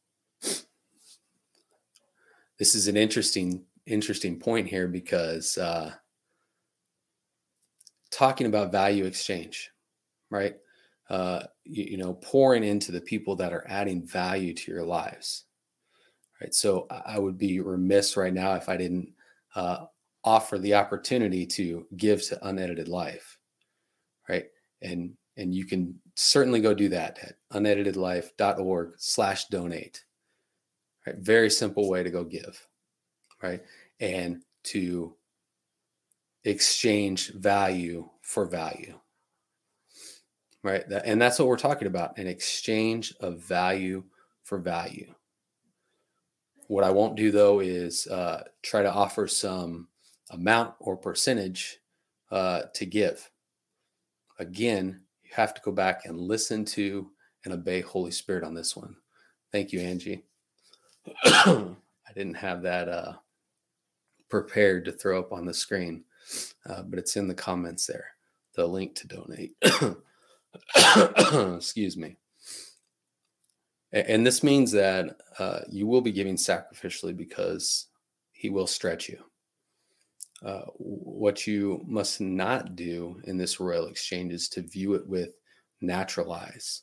this 2.59 2.75
is 2.75 2.88
an 2.88 2.97
interesting 2.97 3.64
interesting 3.87 4.38
point 4.38 4.69
here 4.69 4.87
because 4.87 5.59
uh, 5.59 5.92
talking 8.11 8.47
about 8.47 8.73
value 8.73 9.04
exchange, 9.04 9.71
right? 10.30 10.57
Uh, 11.09 11.42
you, 11.64 11.85
you, 11.85 11.97
know, 11.97 12.14
pouring 12.14 12.62
into 12.62 12.92
the 12.92 13.00
people 13.00 13.35
that 13.35 13.52
are 13.52 13.66
adding 13.69 14.07
value 14.07 14.54
to 14.54 14.71
your 14.71 14.85
lives, 14.85 15.45
right? 16.40 16.54
So 16.54 16.87
I 16.90 17.19
would 17.19 17.37
be 17.37 17.61
remiss 17.61 18.16
right 18.16 18.33
now 18.33 18.54
if 18.54 18.69
I 18.69 18.76
didn't 18.76 19.12
uh, 19.57 19.87
offer 20.25 20.59
the 20.59 20.75
opportunity 20.75 21.47
to 21.47 21.87
give 21.97 22.27
to 22.29 22.47
unedited 22.47 22.89
life, 22.89 23.39
right? 24.29 24.47
And 24.83 25.15
and 25.37 25.55
you 25.55 25.65
can 25.65 25.99
certainly 26.17 26.61
go 26.61 26.75
do 26.75 26.89
that 26.91 27.19
at 27.23 27.37
uneditedlife.org 27.53 28.95
slash 28.99 29.47
donate 29.47 30.05
right? 31.07 31.17
Very 31.17 31.49
simple 31.49 31.89
way 31.89 32.03
to 32.03 32.11
go 32.11 32.25
give 32.25 32.67
right? 33.43 33.62
And 34.00 34.43
to 34.65 35.15
exchange 36.45 37.33
value 37.33 38.09
for 38.21 38.45
value 38.45 38.99
right? 40.62 40.85
And 41.05 41.21
that's 41.21 41.39
what 41.39 41.49
we're 41.49 41.57
talking 41.57 41.89
about 41.89 42.19
an 42.19 42.27
exchange 42.27 43.15
of 43.21 43.39
value 43.39 44.05
for 44.43 44.59
value. 44.59 45.15
What 46.67 46.85
i 46.85 46.91
won't 46.91 47.17
do 47.17 47.31
though 47.31 47.61
is 47.61 48.07
uh, 48.07 48.45
try 48.62 48.83
to 48.83 48.93
offer 48.93 49.27
some 49.27 49.89
amount 50.30 50.75
or 50.78 50.96
percentage 50.96 51.78
uh, 52.30 52.62
to 52.75 52.87
give 52.87 53.30
again 54.38 55.00
you 55.22 55.30
have 55.34 55.52
to 55.54 55.60
go 55.62 55.72
back 55.72 56.04
and 56.04 56.18
listen 56.18 56.64
to 56.64 57.10
and 57.44 57.54
obey 57.54 57.80
holy 57.80 58.10
spirit 58.10 58.44
on 58.44 58.54
this 58.54 58.76
one 58.76 58.94
thank 59.52 59.72
you 59.72 59.80
angie 59.80 60.25
i 61.25 61.75
didn't 62.14 62.34
have 62.34 62.62
that 62.62 62.88
uh, 62.88 63.12
prepared 64.30 64.84
to 64.87 64.92
throw 64.92 65.18
up 65.18 65.32
on 65.32 65.44
the 65.44 65.52
screen, 65.52 66.04
uh, 66.66 66.82
but 66.82 66.99
it's 66.99 67.16
in 67.16 67.28
the 67.28 67.34
comments 67.34 67.84
there. 67.84 68.06
The 68.54 68.66
link 68.66 68.94
to 68.96 69.08
donate. 69.08 69.54
Excuse 71.56 71.96
me. 71.96 72.16
And 73.92 74.25
this 74.25 74.42
means 74.42 74.70
that 74.72 75.16
uh, 75.38 75.60
you 75.68 75.87
will 75.87 76.00
be 76.00 76.12
giving 76.12 76.37
sacrificially 76.37 77.16
because 77.16 77.87
he 78.32 78.49
will 78.49 78.68
stretch 78.68 79.08
you. 79.08 79.18
Uh, 80.44 80.62
what 80.76 81.47
you 81.47 81.82
must 81.87 82.20
not 82.20 82.75
do 82.75 83.20
in 83.25 83.37
this 83.37 83.61
royal 83.61 83.87
exchange 83.87 84.32
is 84.32 84.49
to 84.49 84.62
view 84.62 84.94
it 84.94 85.06
with 85.06 85.30
natural 85.80 86.32
eyes. 86.32 86.82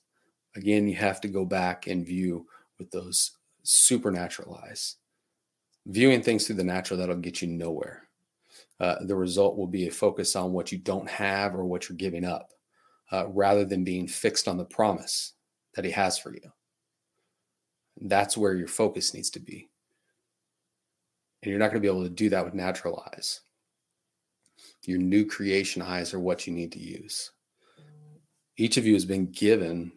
Again, 0.56 0.88
you 0.88 0.96
have 0.96 1.22
to 1.22 1.28
go 1.28 1.44
back 1.44 1.88
and 1.88 2.06
view 2.06 2.46
with 2.78 2.92
those 2.92 3.32
supernatural 3.64 4.60
eyes 4.68 4.98
viewing 5.88 6.22
things 6.22 6.46
through 6.46 6.58
the 6.58 6.64
natural 6.64 7.00
that'll 7.00 7.16
get 7.16 7.42
you 7.42 7.48
nowhere. 7.48 8.04
Uh, 8.80 8.96
the 9.06 9.16
result 9.16 9.58
will 9.58 9.68
be 9.68 9.88
a 9.88 9.92
focus 9.92 10.36
on 10.36 10.54
what 10.54 10.72
you 10.72 10.78
don't 10.78 11.10
have 11.10 11.56
or 11.56 11.66
what 11.66 11.90
you're 11.90 11.98
giving 11.98 12.26
up 12.26 12.52
uh, 13.12 13.28
rather 13.30 13.66
than 13.66 13.84
being 13.84 14.08
fixed 14.08 14.48
on 14.48 14.58
the 14.58 14.66
promise 14.66 15.34
that 15.76 15.86
he 15.86 15.92
has 15.92 16.18
for 16.18 16.34
you. 16.34 16.52
That's 18.02 18.38
where 18.38 18.54
your 18.54 18.68
focus 18.68 19.14
needs 19.14 19.30
to 19.32 19.40
be. 19.40 19.70
And 21.42 21.50
you're 21.50 21.60
not 21.60 21.72
going 21.72 21.82
to 21.82 21.88
be 21.88 21.92
able 21.92 22.04
to 22.04 22.10
do 22.10 22.30
that 22.30 22.46
with 22.46 22.54
natural 22.54 23.04
eyes 23.14 23.42
your 24.88 25.00
new 25.00 25.24
creation 25.26 25.82
eyes 25.82 26.14
are 26.14 26.20
what 26.20 26.48
you 26.48 26.54
need 26.54 26.72
to 26.72 26.80
use 26.80 27.32
each 28.58 28.78
of 28.78 28.86
you 28.86 28.94
has 28.94 29.06
been 29.06 29.32
given 29.32 29.92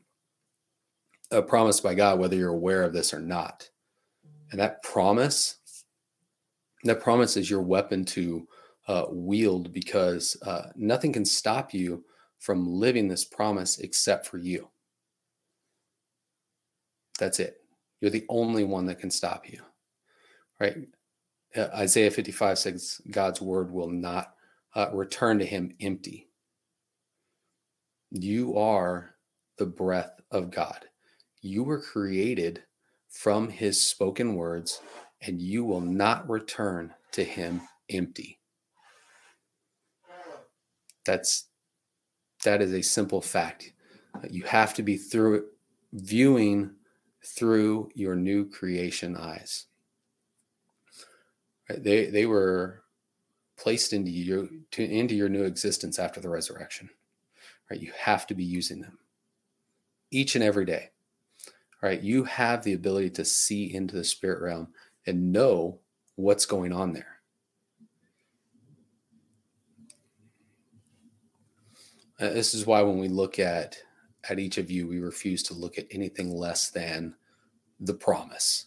a 1.30 1.40
promise 1.40 1.80
by 1.80 1.94
god 1.94 2.18
whether 2.18 2.36
you're 2.36 2.50
aware 2.50 2.82
of 2.82 2.92
this 2.92 3.14
or 3.14 3.20
not 3.20 3.68
and 4.50 4.60
that 4.60 4.82
promise 4.82 5.56
that 6.84 7.00
promise 7.00 7.36
is 7.36 7.50
your 7.50 7.62
weapon 7.62 8.04
to 8.04 8.46
uh, 8.88 9.04
wield 9.10 9.72
because 9.72 10.36
uh, 10.46 10.70
nothing 10.74 11.12
can 11.12 11.24
stop 11.24 11.74
you 11.74 12.04
from 12.38 12.66
living 12.66 13.06
this 13.06 13.24
promise 13.24 13.78
except 13.78 14.26
for 14.26 14.38
you. 14.38 14.68
That's 17.18 17.38
it. 17.38 17.58
You're 18.00 18.10
the 18.10 18.24
only 18.30 18.64
one 18.64 18.86
that 18.86 18.98
can 18.98 19.10
stop 19.10 19.48
you, 19.48 19.60
right? 20.58 20.76
Uh, 21.54 21.68
Isaiah 21.74 22.10
55 22.10 22.58
says 22.58 23.00
God's 23.10 23.42
word 23.42 23.70
will 23.70 23.90
not 23.90 24.34
uh, 24.74 24.88
return 24.92 25.38
to 25.38 25.46
him 25.46 25.74
empty. 25.80 26.28
You 28.10 28.56
are 28.56 29.14
the 29.56 29.66
breath 29.66 30.20
of 30.30 30.50
God. 30.50 30.86
You 31.42 31.62
were 31.64 31.80
created 31.80 32.62
from 33.08 33.48
his 33.48 33.82
spoken 33.82 34.34
words 34.34 34.80
and 35.22 35.40
you 35.40 35.64
will 35.64 35.80
not 35.80 36.28
return 36.28 36.94
to 37.12 37.24
him 37.24 37.62
empty. 37.88 38.38
That's 41.04 41.46
that 42.44 42.62
is 42.62 42.72
a 42.72 42.82
simple 42.82 43.20
fact. 43.20 43.72
You 44.28 44.44
have 44.44 44.74
to 44.74 44.82
be 44.82 44.96
through 44.96 45.46
viewing 45.92 46.72
through 47.24 47.90
your 47.94 48.14
new 48.14 48.48
creation 48.48 49.16
eyes. 49.16 49.66
They 51.68 52.06
they 52.06 52.26
were 52.26 52.82
placed 53.60 53.92
into 53.92 54.10
your 54.10 54.48
to, 54.72 54.82
into 54.82 55.14
your 55.14 55.28
new 55.28 55.44
existence 55.44 55.98
after 55.98 56.20
the 56.20 56.28
resurrection. 56.28 56.88
Right? 57.70 57.80
You 57.80 57.92
have 57.96 58.26
to 58.28 58.34
be 58.34 58.44
using 58.44 58.80
them 58.80 58.98
each 60.10 60.34
and 60.34 60.42
every 60.42 60.64
day. 60.64 60.90
Right? 61.82 62.00
You 62.00 62.24
have 62.24 62.64
the 62.64 62.72
ability 62.72 63.10
to 63.10 63.24
see 63.24 63.74
into 63.74 63.96
the 63.96 64.04
spirit 64.04 64.42
realm 64.42 64.68
and 65.06 65.32
know 65.32 65.78
what's 66.16 66.46
going 66.46 66.72
on 66.72 66.92
there. 66.92 67.20
Uh, 72.18 72.30
this 72.30 72.52
is 72.52 72.66
why 72.66 72.82
when 72.82 72.98
we 72.98 73.08
look 73.08 73.38
at 73.38 73.78
at 74.28 74.38
each 74.38 74.58
of 74.58 74.70
you, 74.70 74.86
we 74.86 75.00
refuse 75.00 75.42
to 75.44 75.54
look 75.54 75.78
at 75.78 75.86
anything 75.90 76.34
less 76.34 76.70
than 76.70 77.14
the 77.78 77.94
promise. 77.94 78.66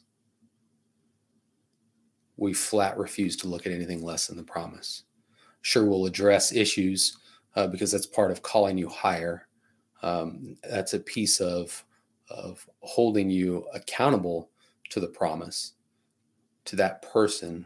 We 2.43 2.53
flat 2.53 2.97
refuse 2.97 3.37
to 3.37 3.47
look 3.47 3.65
at 3.65 3.71
anything 3.71 4.03
less 4.03 4.27
than 4.27 4.35
the 4.35 4.43
promise. 4.43 5.03
Sure, 5.61 5.85
we'll 5.85 6.05
address 6.05 6.51
issues 6.51 7.17
uh, 7.55 7.67
because 7.67 7.91
that's 7.93 8.05
part 8.05 8.31
of 8.31 8.41
calling 8.41 8.77
you 8.77 8.89
higher. 8.89 9.47
Um, 10.01 10.57
that's 10.69 10.93
a 10.93 10.99
piece 10.99 11.39
of 11.39 11.85
of 12.29 12.67
holding 12.81 13.29
you 13.29 13.65
accountable 13.73 14.49
to 14.89 14.99
the 14.99 15.07
promise 15.07 15.73
to 16.65 16.75
that 16.75 17.01
person 17.01 17.65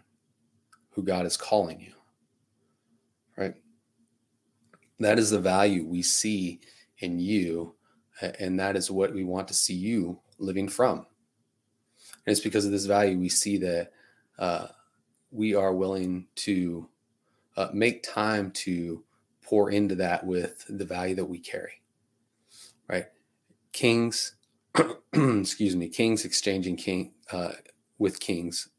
who 0.91 1.01
God 1.01 1.25
is 1.25 1.37
calling 1.37 1.79
you. 1.79 1.93
Right? 3.35 3.55
That 4.99 5.17
is 5.17 5.31
the 5.31 5.39
value 5.39 5.87
we 5.87 6.03
see 6.03 6.59
in 6.99 7.19
you, 7.19 7.73
and 8.39 8.59
that 8.59 8.75
is 8.75 8.91
what 8.91 9.11
we 9.11 9.23
want 9.23 9.47
to 9.47 9.55
see 9.55 9.73
you 9.73 10.19
living 10.37 10.67
from. 10.67 10.99
And 10.99 12.31
it's 12.31 12.41
because 12.41 12.65
of 12.65 12.71
this 12.71 12.85
value 12.85 13.17
we 13.17 13.29
see 13.29 13.57
that 13.57 13.91
uh, 14.37 14.67
we 15.31 15.55
are 15.55 15.73
willing 15.73 16.27
to 16.35 16.89
uh, 17.55 17.69
make 17.73 18.03
time 18.03 18.51
to 18.51 19.03
pour 19.41 19.71
into 19.71 19.95
that 19.95 20.25
with 20.25 20.65
the 20.69 20.85
value 20.85 21.15
that 21.15 21.25
we 21.25 21.39
carry. 21.39 21.81
Right? 22.87 23.05
Kings, 23.73 24.35
excuse 25.13 25.75
me, 25.75 25.89
kings 25.89 26.25
exchanging 26.25 26.75
king 26.75 27.13
uh, 27.31 27.53
with 27.97 28.19
kings 28.19 28.69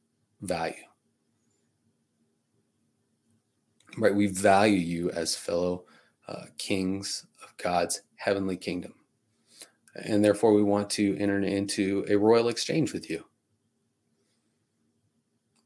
value. 0.40 0.74
Right? 3.96 4.14
We 4.14 4.26
value 4.26 4.78
you 4.78 5.10
as 5.10 5.34
fellow 5.34 5.84
uh, 6.28 6.44
kings 6.58 7.26
of 7.42 7.56
God's 7.56 8.02
heavenly 8.16 8.56
kingdom. 8.56 8.94
And 9.94 10.24
therefore, 10.24 10.52
we 10.52 10.62
want 10.62 10.90
to 10.90 11.16
enter 11.18 11.40
into 11.40 12.04
a 12.08 12.16
royal 12.16 12.48
exchange 12.48 12.92
with 12.92 13.10
you. 13.10 13.24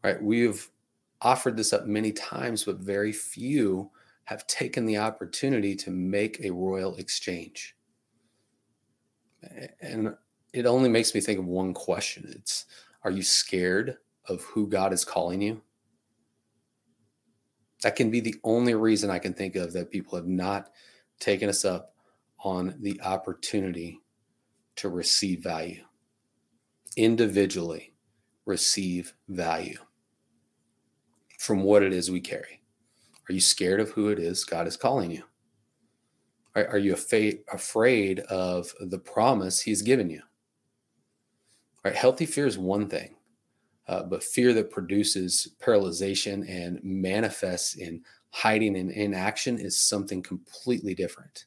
Right? 0.02 0.20
We've 0.20 0.68
offered 1.20 1.56
this 1.56 1.72
up 1.72 1.86
many 1.86 2.12
times, 2.12 2.64
but 2.64 2.78
very 2.78 3.12
few 3.12 3.90
have 4.24 4.46
taken 4.46 4.86
the 4.86 4.98
opportunity 4.98 5.74
to 5.76 5.90
make 5.90 6.40
a 6.40 6.50
royal 6.50 6.96
exchange. 6.96 7.76
And 9.80 10.14
it 10.52 10.66
only 10.66 10.88
makes 10.88 11.14
me 11.14 11.20
think 11.20 11.38
of 11.38 11.46
one 11.46 11.74
question. 11.74 12.32
It's 12.34 12.66
are 13.04 13.10
you 13.10 13.22
scared 13.22 13.96
of 14.28 14.42
who 14.42 14.68
God 14.68 14.92
is 14.92 15.04
calling 15.04 15.42
you? 15.42 15.62
That 17.82 17.96
can 17.96 18.10
be 18.10 18.20
the 18.20 18.36
only 18.44 18.74
reason 18.74 19.10
I 19.10 19.18
can 19.18 19.34
think 19.34 19.56
of 19.56 19.72
that 19.72 19.90
people 19.90 20.16
have 20.16 20.28
not 20.28 20.70
taken 21.18 21.48
us 21.48 21.64
up 21.64 21.94
on 22.38 22.76
the 22.80 23.00
opportunity 23.02 24.00
to 24.76 24.88
receive 24.88 25.42
value. 25.42 25.84
Individually, 26.96 27.94
receive 28.44 29.14
value 29.28 29.78
from 31.42 31.64
what 31.64 31.82
it 31.82 31.92
is 31.92 32.08
we 32.08 32.20
carry. 32.20 32.62
Are 33.28 33.32
you 33.32 33.40
scared 33.40 33.80
of 33.80 33.90
who 33.90 34.10
it 34.10 34.20
is 34.20 34.44
God 34.44 34.68
is 34.68 34.76
calling 34.76 35.10
you? 35.10 35.24
Are, 36.54 36.78
you 36.78 36.92
afraid 36.94 38.20
of 38.20 38.72
the 38.78 38.98
promise 38.98 39.58
He's 39.58 39.82
given 39.82 40.08
you? 40.08 40.22
Right? 41.84 41.96
Healthy 41.96 42.26
fear 42.26 42.46
is 42.46 42.58
one 42.58 42.88
thing, 42.88 43.16
uh, 43.88 44.04
but 44.04 44.22
fear 44.22 44.52
that 44.52 44.70
produces 44.70 45.56
paralyzation 45.60 46.48
and 46.48 46.78
manifests 46.84 47.74
in 47.74 48.02
hiding 48.30 48.76
and 48.76 48.92
inaction 48.92 49.58
is 49.58 49.80
something 49.80 50.22
completely 50.22 50.94
different. 50.94 51.46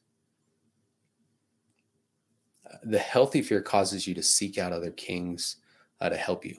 Uh, 2.70 2.76
the 2.84 2.98
healthy 2.98 3.40
fear 3.40 3.62
causes 3.62 4.06
you 4.06 4.12
to 4.12 4.22
seek 4.22 4.58
out 4.58 4.72
other 4.72 4.90
kings 4.90 5.56
uh, 6.02 6.10
to 6.10 6.16
help 6.16 6.44
you, 6.44 6.58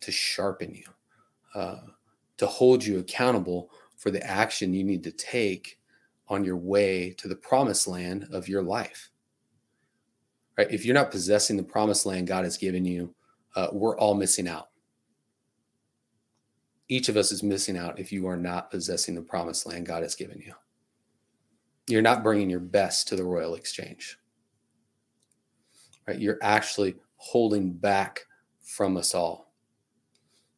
to 0.00 0.12
sharpen 0.12 0.74
you, 0.74 0.84
uh, 1.54 1.76
to 2.38 2.46
hold 2.46 2.84
you 2.84 2.98
accountable 2.98 3.70
for 3.96 4.10
the 4.10 4.24
action 4.26 4.74
you 4.74 4.84
need 4.84 5.02
to 5.04 5.12
take 5.12 5.78
on 6.28 6.44
your 6.44 6.56
way 6.56 7.14
to 7.18 7.28
the 7.28 7.36
promised 7.36 7.86
land 7.86 8.26
of 8.32 8.48
your 8.48 8.62
life. 8.62 9.10
Right? 10.56 10.70
If 10.70 10.84
you're 10.84 10.94
not 10.94 11.10
possessing 11.10 11.56
the 11.56 11.62
promised 11.62 12.06
land 12.06 12.26
God 12.26 12.44
has 12.44 12.56
given 12.56 12.84
you, 12.84 13.14
uh, 13.56 13.68
we're 13.72 13.98
all 13.98 14.14
missing 14.14 14.48
out. 14.48 14.68
Each 16.88 17.08
of 17.08 17.16
us 17.16 17.32
is 17.32 17.42
missing 17.42 17.76
out 17.76 17.98
if 17.98 18.12
you 18.12 18.26
are 18.26 18.36
not 18.36 18.70
possessing 18.70 19.14
the 19.14 19.22
promised 19.22 19.66
land 19.66 19.86
God 19.86 20.02
has 20.02 20.14
given 20.14 20.40
you. 20.40 20.52
You're 21.86 22.02
not 22.02 22.22
bringing 22.22 22.50
your 22.50 22.60
best 22.60 23.08
to 23.08 23.16
the 23.16 23.24
royal 23.24 23.54
exchange. 23.54 24.18
Right? 26.06 26.18
You're 26.18 26.38
actually 26.42 26.96
holding 27.16 27.72
back 27.72 28.20
from 28.60 28.96
us 28.96 29.14
all. 29.14 29.52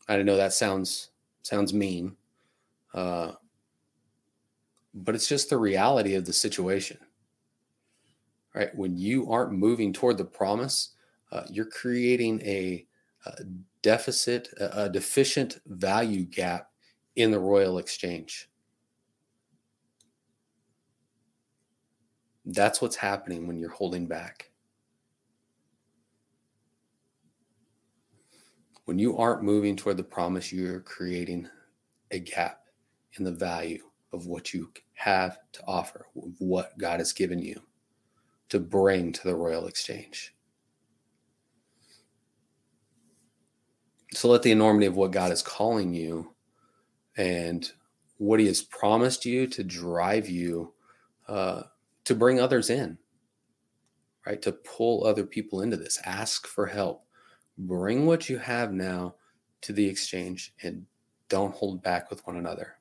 I 0.08 0.22
know 0.22 0.36
that 0.36 0.52
sounds 0.52 1.10
sounds 1.46 1.72
mean, 1.72 2.16
uh, 2.92 3.32
but 4.94 5.14
it's 5.14 5.28
just 5.28 5.48
the 5.48 5.58
reality 5.58 6.14
of 6.14 6.24
the 6.24 6.32
situation. 6.32 6.98
Right? 8.54 8.74
When 8.74 8.96
you 8.96 9.30
aren't 9.30 9.52
moving 9.52 9.92
toward 9.92 10.18
the 10.18 10.24
promise, 10.24 10.94
uh, 11.30 11.42
you're 11.50 11.66
creating 11.66 12.40
a, 12.42 12.86
a 13.26 13.44
deficit, 13.82 14.48
a, 14.58 14.84
a 14.84 14.88
deficient 14.88 15.60
value 15.66 16.24
gap 16.24 16.70
in 17.16 17.30
the 17.30 17.38
royal 17.38 17.78
exchange. 17.78 18.48
That's 22.46 22.80
what's 22.80 22.96
happening 22.96 23.46
when 23.46 23.58
you're 23.58 23.70
holding 23.70 24.06
back. 24.06 24.50
When 28.86 28.98
you 29.00 29.18
aren't 29.18 29.42
moving 29.42 29.74
toward 29.74 29.96
the 29.96 30.04
promise, 30.04 30.52
you're 30.52 30.80
creating 30.80 31.48
a 32.12 32.20
gap 32.20 32.60
in 33.18 33.24
the 33.24 33.32
value 33.32 33.82
of 34.12 34.26
what 34.26 34.54
you 34.54 34.70
have 34.94 35.38
to 35.52 35.62
offer, 35.66 36.06
what 36.38 36.78
God 36.78 37.00
has 37.00 37.12
given 37.12 37.40
you 37.40 37.60
to 38.48 38.60
bring 38.60 39.12
to 39.12 39.24
the 39.24 39.34
royal 39.34 39.66
exchange. 39.66 40.34
So 44.12 44.28
let 44.28 44.42
the 44.42 44.52
enormity 44.52 44.86
of 44.86 44.96
what 44.96 45.10
God 45.10 45.32
is 45.32 45.42
calling 45.42 45.92
you 45.92 46.32
and 47.16 47.70
what 48.18 48.38
He 48.38 48.46
has 48.46 48.62
promised 48.62 49.26
you 49.26 49.48
to 49.48 49.64
drive 49.64 50.28
you 50.28 50.72
uh, 51.26 51.64
to 52.04 52.14
bring 52.14 52.38
others 52.38 52.70
in, 52.70 52.98
right? 54.24 54.40
To 54.42 54.52
pull 54.52 55.04
other 55.04 55.26
people 55.26 55.62
into 55.62 55.76
this. 55.76 56.00
Ask 56.04 56.46
for 56.46 56.66
help. 56.66 57.05
Bring 57.58 58.06
what 58.06 58.28
you 58.28 58.38
have 58.38 58.72
now 58.72 59.14
to 59.62 59.72
the 59.72 59.86
exchange 59.86 60.54
and 60.62 60.86
don't 61.28 61.54
hold 61.54 61.82
back 61.82 62.10
with 62.10 62.26
one 62.26 62.36
another. 62.36 62.76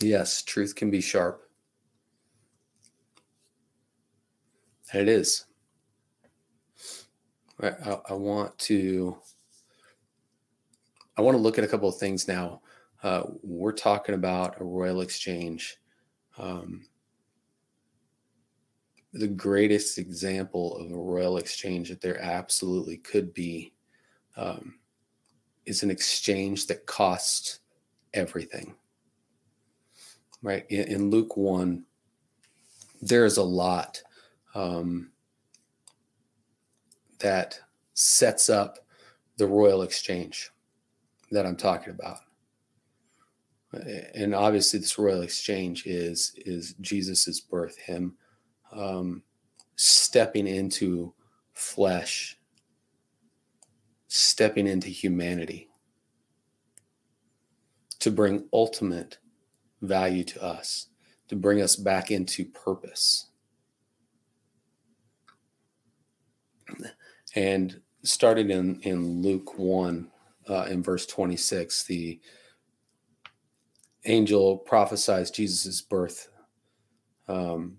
Yes, 0.00 0.42
truth 0.42 0.74
can 0.74 0.90
be 0.90 1.00
sharp. 1.00 1.48
And 4.92 5.02
it 5.02 5.08
is. 5.08 5.46
I, 7.62 7.98
I, 8.10 8.12
want 8.14 8.58
to 8.58 9.16
I 11.16 11.22
want 11.22 11.36
to 11.36 11.42
look 11.42 11.58
at 11.58 11.64
a 11.64 11.68
couple 11.68 11.88
of 11.88 11.96
things 11.96 12.26
now. 12.26 12.60
Uh, 13.02 13.22
we're 13.42 13.72
talking 13.72 14.14
about 14.14 14.60
a 14.60 14.64
royal 14.64 15.00
exchange. 15.00 15.78
Um, 16.38 16.86
the 19.12 19.28
greatest 19.28 19.98
example 19.98 20.76
of 20.76 20.90
a 20.90 20.96
royal 20.96 21.36
exchange 21.36 21.90
that 21.90 22.00
there 22.00 22.20
absolutely 22.20 22.96
could 22.96 23.34
be 23.34 23.72
um, 24.36 24.74
is 25.66 25.82
an 25.82 25.90
exchange 25.90 26.66
that 26.66 26.86
costs 26.86 27.60
everything. 28.14 28.74
Right 30.42 30.64
in, 30.70 30.88
in 30.88 31.10
Luke 31.10 31.36
one, 31.36 31.84
there's 33.02 33.36
a 33.36 33.42
lot 33.42 34.02
um, 34.54 35.10
that 37.18 37.60
sets 37.94 38.48
up 38.48 38.78
the 39.36 39.46
royal 39.46 39.82
exchange 39.82 40.50
that 41.30 41.46
I'm 41.46 41.56
talking 41.56 41.90
about. 41.92 42.18
And 44.14 44.34
obviously, 44.34 44.80
this 44.80 44.98
royal 44.98 45.22
exchange 45.22 45.86
is 45.86 46.34
is 46.36 46.74
Jesus's 46.80 47.40
birth, 47.40 47.78
him 47.78 48.16
um, 48.72 49.22
stepping 49.76 50.46
into 50.46 51.14
flesh, 51.52 52.38
stepping 54.08 54.66
into 54.66 54.88
humanity 54.88 55.68
to 57.98 58.10
bring 58.10 58.48
ultimate 58.52 59.18
value 59.80 60.24
to 60.24 60.42
us, 60.42 60.88
to 61.28 61.36
bring 61.36 61.62
us 61.62 61.76
back 61.76 62.10
into 62.10 62.44
purpose. 62.46 63.28
And 67.34 67.80
started 68.02 68.50
in, 68.50 68.80
in 68.80 69.22
Luke 69.22 69.56
1, 69.58 70.10
uh, 70.48 70.66
in 70.68 70.82
verse 70.82 71.06
26, 71.06 71.84
the 71.84 72.20
angel 74.04 74.58
prophesies 74.58 75.30
Jesus' 75.30 75.80
birth. 75.80 76.28
Um, 77.28 77.78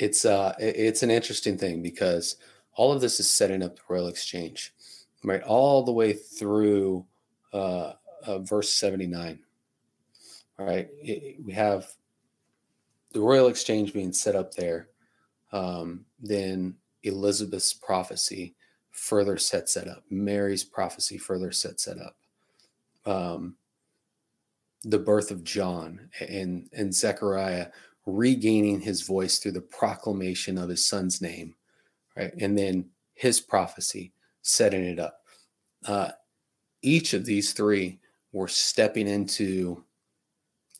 it's 0.00 0.24
uh 0.24 0.54
it's 0.58 1.02
an 1.02 1.10
interesting 1.10 1.58
thing 1.58 1.82
because 1.82 2.36
all 2.74 2.92
of 2.92 3.00
this 3.00 3.20
is 3.20 3.30
setting 3.30 3.62
up 3.62 3.76
the 3.76 3.82
royal 3.88 4.08
exchange 4.08 4.74
right 5.24 5.42
all 5.42 5.82
the 5.84 5.92
way 5.92 6.12
through 6.12 7.04
uh, 7.52 7.92
uh 8.26 8.38
verse 8.38 8.72
79 8.74 9.40
right? 10.60 10.88
It, 11.02 11.44
we 11.44 11.52
have 11.54 11.88
the 13.12 13.20
royal 13.20 13.48
exchange 13.48 13.92
being 13.92 14.12
set 14.12 14.36
up 14.36 14.54
there. 14.54 14.88
Um, 15.52 16.04
then 16.20 16.76
Elizabeth's 17.02 17.72
prophecy 17.72 18.54
further 18.90 19.36
sets 19.38 19.74
that 19.74 19.88
up. 19.88 20.04
Mary's 20.10 20.64
prophecy 20.64 21.18
further 21.18 21.50
sets 21.50 21.86
that 21.86 21.98
up. 21.98 22.16
Um, 23.06 23.56
the 24.84 24.98
birth 24.98 25.30
of 25.30 25.44
John 25.44 26.08
and 26.20 26.68
and 26.72 26.94
Zechariah 26.94 27.68
regaining 28.06 28.80
his 28.80 29.02
voice 29.02 29.38
through 29.38 29.52
the 29.52 29.60
proclamation 29.60 30.58
of 30.58 30.68
his 30.68 30.86
son's 30.86 31.20
name, 31.20 31.54
right? 32.16 32.32
And 32.40 32.56
then 32.56 32.90
his 33.14 33.40
prophecy 33.40 34.12
setting 34.42 34.84
it 34.84 34.98
up. 34.98 35.20
Uh, 35.86 36.10
each 36.82 37.12
of 37.14 37.24
these 37.24 37.52
three 37.52 38.00
were 38.32 38.48
stepping 38.48 39.06
into 39.06 39.84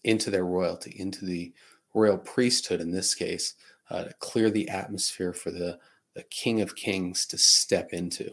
into 0.05 0.31
their 0.31 0.47
royalty, 0.47 0.95
into 0.99 1.25
the 1.25 1.53
royal 1.95 2.17
priesthood 2.17 2.81
in 2.81 2.91
this 2.91 3.15
case, 3.15 3.55
uh, 3.91 4.05
to 4.05 4.15
clear 4.15 4.51
the 4.51 4.69
atmosphere 4.69 5.33
for 5.33 5.51
the, 5.51 5.79
the 6.15 6.23
King 6.25 6.61
of 6.61 6.75
Kings 6.75 7.27
to 7.27 7.37
step 7.37 7.93
into. 7.93 8.31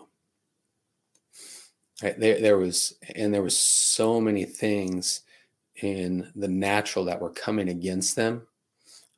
Right, 2.02 2.17
there, 2.19 2.39
there 2.39 2.58
was, 2.58 2.93
and 3.15 3.34
there 3.34 3.43
was 3.43 3.58
so 3.58 4.21
many 4.21 4.45
things 4.45 5.21
in 5.82 6.32
the 6.36 6.47
natural 6.47 7.06
that 7.06 7.19
were 7.19 7.32
coming 7.32 7.69
against 7.69 8.15
them. 8.15 8.47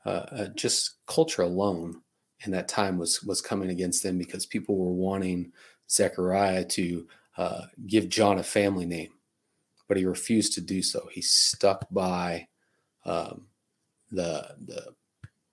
Uh, 0.06 0.26
uh, 0.32 0.48
just 0.56 0.96
culture 1.08 1.42
alone 1.42 2.02
in 2.46 2.52
that 2.52 2.68
time 2.68 2.98
was 2.98 3.24
was 3.24 3.42
coming 3.42 3.70
against 3.70 4.04
them 4.04 4.18
because 4.18 4.46
people 4.46 4.78
were 4.78 4.94
wanting 4.94 5.52
Zechariah 5.90 6.66
to 6.66 7.08
uh, 7.38 7.62
give 7.88 8.10
John 8.10 8.40
a 8.40 8.44
family 8.44 8.86
name 8.86 9.10
but 9.90 9.98
he 9.98 10.06
refused 10.06 10.54
to 10.54 10.62
do 10.62 10.82
so. 10.82 11.10
He 11.12 11.22
stuck 11.22 11.86
by 11.92 12.48
um, 13.06 13.48
the 14.12 14.56
the 14.66 14.94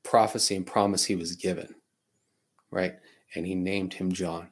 prophecy 0.05 0.55
and 0.55 0.67
promise 0.67 1.05
he 1.05 1.17
was 1.17 1.35
given, 1.35 1.75
right? 2.71 2.95
And 3.35 3.47
he 3.47 3.57
named 3.57 3.95
him 3.95 4.13
John. 4.13 4.51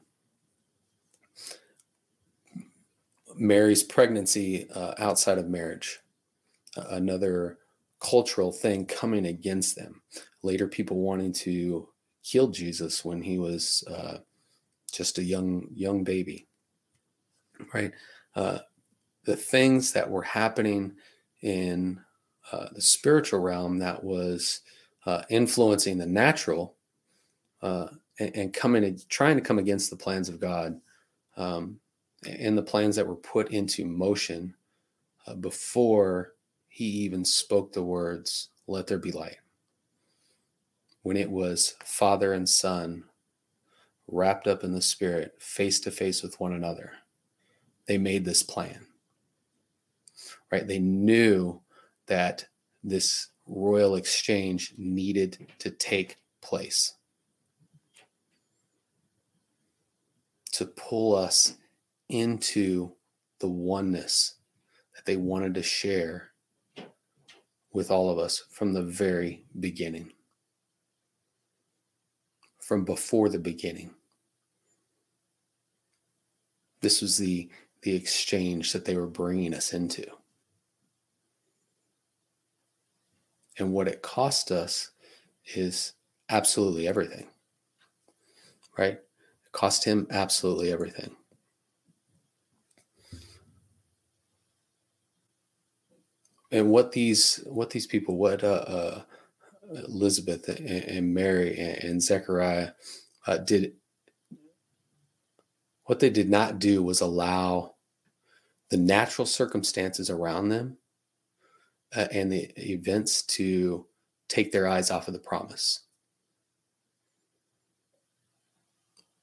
Mary's 3.36 3.82
pregnancy 3.82 4.68
uh, 4.70 4.94
outside 4.98 5.38
of 5.38 5.48
marriage, 5.48 6.00
another 6.76 7.58
cultural 8.04 8.52
thing 8.52 8.86
coming 8.86 9.26
against 9.26 9.76
them. 9.76 10.02
Later, 10.42 10.68
people 10.68 10.98
wanting 10.98 11.32
to 11.32 11.88
kill 12.22 12.48
Jesus 12.48 13.04
when 13.04 13.22
he 13.22 13.38
was 13.38 13.82
uh, 13.90 14.18
just 14.92 15.18
a 15.18 15.24
young 15.24 15.68
young 15.72 16.04
baby, 16.04 16.46
right? 17.72 17.92
Uh, 18.36 18.58
the 19.24 19.36
things 19.36 19.92
that 19.92 20.10
were 20.10 20.22
happening 20.22 20.92
in 21.42 22.00
uh, 22.52 22.68
the 22.74 22.82
spiritual 22.82 23.40
realm 23.40 23.78
that 23.78 24.04
was 24.04 24.60
uh, 25.06 25.22
influencing 25.30 25.98
the 25.98 26.06
natural 26.06 26.76
and, 27.62 28.36
and, 28.36 28.52
coming 28.52 28.84
and 28.84 29.08
trying 29.08 29.36
to 29.36 29.42
come 29.42 29.58
against 29.58 29.88
the 29.90 29.96
plans 29.96 30.28
of 30.28 30.38
God. 30.40 30.78
Um, 31.36 31.80
and 32.26 32.56
the 32.56 32.62
plans 32.62 32.96
that 32.96 33.06
were 33.06 33.16
put 33.16 33.50
into 33.50 33.84
motion 33.84 34.54
uh, 35.26 35.34
before 35.34 36.34
he 36.74 36.86
even 36.86 37.24
spoke 37.24 37.72
the 37.72 37.84
words, 37.84 38.48
Let 38.66 38.88
there 38.88 38.98
be 38.98 39.12
light. 39.12 39.36
When 41.02 41.16
it 41.16 41.30
was 41.30 41.76
Father 41.84 42.32
and 42.32 42.48
Son 42.48 43.04
wrapped 44.08 44.48
up 44.48 44.64
in 44.64 44.72
the 44.72 44.82
Spirit, 44.82 45.36
face 45.38 45.78
to 45.80 45.92
face 45.92 46.20
with 46.20 46.40
one 46.40 46.52
another, 46.52 46.90
they 47.86 47.96
made 47.96 48.24
this 48.24 48.42
plan. 48.42 48.88
Right? 50.50 50.66
They 50.66 50.80
knew 50.80 51.60
that 52.06 52.44
this 52.82 53.28
royal 53.46 53.94
exchange 53.94 54.74
needed 54.76 55.46
to 55.60 55.70
take 55.70 56.18
place 56.40 56.94
to 60.54 60.66
pull 60.66 61.14
us 61.14 61.56
into 62.08 62.90
the 63.38 63.48
oneness 63.48 64.34
that 64.96 65.04
they 65.04 65.16
wanted 65.16 65.54
to 65.54 65.62
share 65.62 66.32
with 67.74 67.90
all 67.90 68.08
of 68.08 68.18
us 68.18 68.44
from 68.50 68.72
the 68.72 68.82
very 68.82 69.44
beginning, 69.58 70.12
from 72.60 72.84
before 72.84 73.28
the 73.28 73.38
beginning. 73.38 73.90
This 76.80 77.02
was 77.02 77.18
the, 77.18 77.50
the 77.82 77.94
exchange 77.94 78.72
that 78.72 78.84
they 78.84 78.96
were 78.96 79.08
bringing 79.08 79.52
us 79.52 79.74
into. 79.74 80.06
And 83.58 83.72
what 83.72 83.88
it 83.88 84.02
cost 84.02 84.52
us 84.52 84.92
is 85.54 85.94
absolutely 86.28 86.86
everything, 86.86 87.26
right? 88.78 88.94
It 88.94 89.52
cost 89.52 89.84
him 89.84 90.06
absolutely 90.10 90.72
everything. 90.72 91.16
And 96.54 96.70
what 96.70 96.92
these 96.92 97.40
what 97.46 97.68
these 97.68 97.86
people 97.86 98.16
what 98.16 98.44
uh, 98.44 98.46
uh, 98.46 99.02
Elizabeth 99.88 100.48
and, 100.48 100.68
and, 100.68 101.12
Mary 101.12 101.58
and, 101.58 101.82
and 101.82 102.02
Zechariah 102.02 102.70
uh, 103.26 103.38
did 103.38 103.72
what 105.86 105.98
they 105.98 106.10
did 106.10 106.30
not 106.30 106.60
do 106.60 106.80
was 106.80 107.00
allow 107.00 107.74
the 108.70 108.76
natural 108.76 109.26
circumstances 109.26 110.08
around 110.08 110.48
them 110.48 110.78
uh, 111.96 112.06
and 112.12 112.30
the 112.30 112.52
events 112.70 113.22
to 113.22 113.86
take 114.28 114.52
their 114.52 114.68
eyes 114.68 114.92
off 114.92 115.08
of 115.08 115.14
the 115.14 115.20
promise. 115.20 115.80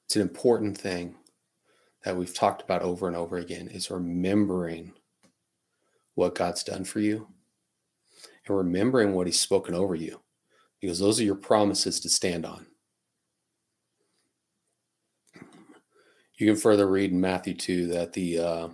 It's 0.06 0.18
an 0.18 0.22
important 0.22 0.78
thing 0.78 1.16
that 2.04 2.18
we've 2.18 2.34
talked 2.34 2.62
about 2.62 2.82
over 2.82 3.08
and 3.08 3.16
over 3.16 3.38
again 3.38 3.70
is 3.70 3.90
remembering 3.90 4.92
what 6.16 6.36
God's 6.36 6.64
done 6.64 6.84
for 6.84 7.00
you 7.00 7.28
and 8.48 8.58
remembering 8.58 9.14
what 9.14 9.28
He's 9.28 9.40
spoken 9.40 9.76
over 9.76 9.96
you, 9.96 10.22
because 10.80 11.00
those 11.00 11.20
are 11.20 11.26
your 11.26 11.36
promises 11.36 12.00
to 12.02 12.10
stand 12.10 12.46
on. 12.46 12.66
You 16.36 16.48
can 16.48 16.56
further 16.56 16.88
read 16.88 17.12
in 17.12 17.22
Matthew 17.22 17.54
2 17.54 17.88
that 17.88 18.14
the 18.14 18.40
uh, 18.40 18.68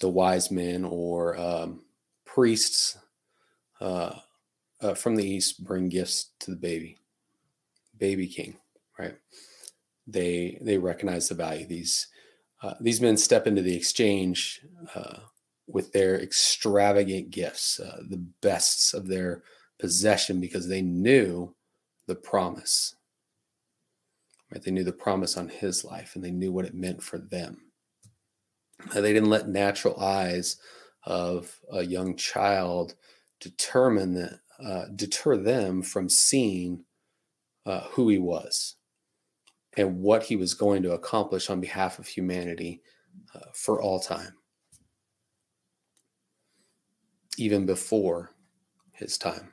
the 0.00 0.08
wise 0.08 0.50
men 0.50 0.84
or 0.84 1.38
um, 1.38 1.82
priests 2.24 2.98
uh, 3.80 4.16
uh, 4.80 4.94
from 4.94 5.16
the 5.16 5.26
east 5.26 5.64
bring 5.64 5.88
gifts 5.88 6.32
to 6.40 6.50
the 6.50 6.56
baby, 6.56 6.98
baby 7.98 8.26
king, 8.26 8.56
right? 8.98 9.14
They 10.06 10.58
they 10.60 10.78
recognize 10.78 11.28
the 11.28 11.34
value. 11.34 11.66
These 11.66 12.08
uh, 12.62 12.74
these 12.80 13.00
men 13.00 13.16
step 13.16 13.46
into 13.46 13.62
the 13.62 13.76
exchange 13.76 14.60
uh, 14.94 15.18
with 15.66 15.92
their 15.92 16.20
extravagant 16.20 17.30
gifts, 17.30 17.80
uh, 17.80 18.02
the 18.08 18.24
bests 18.40 18.94
of 18.94 19.08
their 19.08 19.42
possession, 19.78 20.40
because 20.40 20.68
they 20.68 20.82
knew 20.82 21.54
the 22.06 22.14
promise. 22.14 22.94
Right? 24.52 24.62
They 24.62 24.70
knew 24.70 24.84
the 24.84 24.92
promise 24.92 25.36
on 25.36 25.48
his 25.48 25.84
life 25.84 26.14
and 26.14 26.24
they 26.24 26.30
knew 26.30 26.52
what 26.52 26.66
it 26.66 26.74
meant 26.74 27.02
for 27.02 27.18
them. 27.18 27.62
they 28.94 29.12
didn't 29.12 29.30
let 29.30 29.48
natural 29.48 29.98
eyes 29.98 30.58
of 31.04 31.58
a 31.72 31.82
young 31.84 32.16
child 32.16 32.94
determine 33.40 34.14
that, 34.14 34.40
uh, 34.64 34.86
deter 34.94 35.36
them 35.36 35.82
from 35.82 36.08
seeing 36.08 36.84
uh, 37.64 37.80
who 37.90 38.08
he 38.08 38.18
was 38.18 38.76
and 39.76 40.00
what 40.00 40.22
he 40.22 40.36
was 40.36 40.54
going 40.54 40.82
to 40.82 40.92
accomplish 40.92 41.50
on 41.50 41.60
behalf 41.60 41.98
of 41.98 42.06
humanity 42.06 42.80
uh, 43.34 43.40
for 43.52 43.82
all 43.82 44.00
time 44.00 44.32
even 47.38 47.66
before 47.66 48.30
his 48.92 49.18
time. 49.18 49.52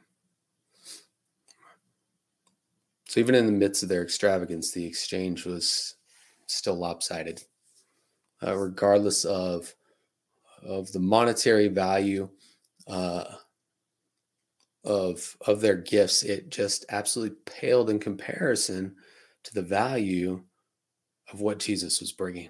So, 3.07 3.19
even 3.19 3.35
in 3.35 3.45
the 3.45 3.51
midst 3.51 3.83
of 3.83 3.89
their 3.89 4.03
extravagance, 4.03 4.71
the 4.71 4.85
exchange 4.85 5.45
was 5.45 5.95
still 6.47 6.75
lopsided. 6.75 7.43
Uh, 8.41 8.57
regardless 8.57 9.23
of, 9.23 9.73
of 10.63 10.91
the 10.91 10.99
monetary 10.99 11.67
value 11.67 12.27
uh, 12.87 13.23
of, 14.83 15.37
of 15.45 15.61
their 15.61 15.77
gifts, 15.77 16.23
it 16.23 16.49
just 16.49 16.85
absolutely 16.89 17.37
paled 17.45 17.89
in 17.89 17.99
comparison 17.99 18.95
to 19.43 19.53
the 19.53 19.61
value 19.61 20.43
of 21.31 21.39
what 21.39 21.59
Jesus 21.59 22.01
was 22.01 22.11
bringing 22.11 22.49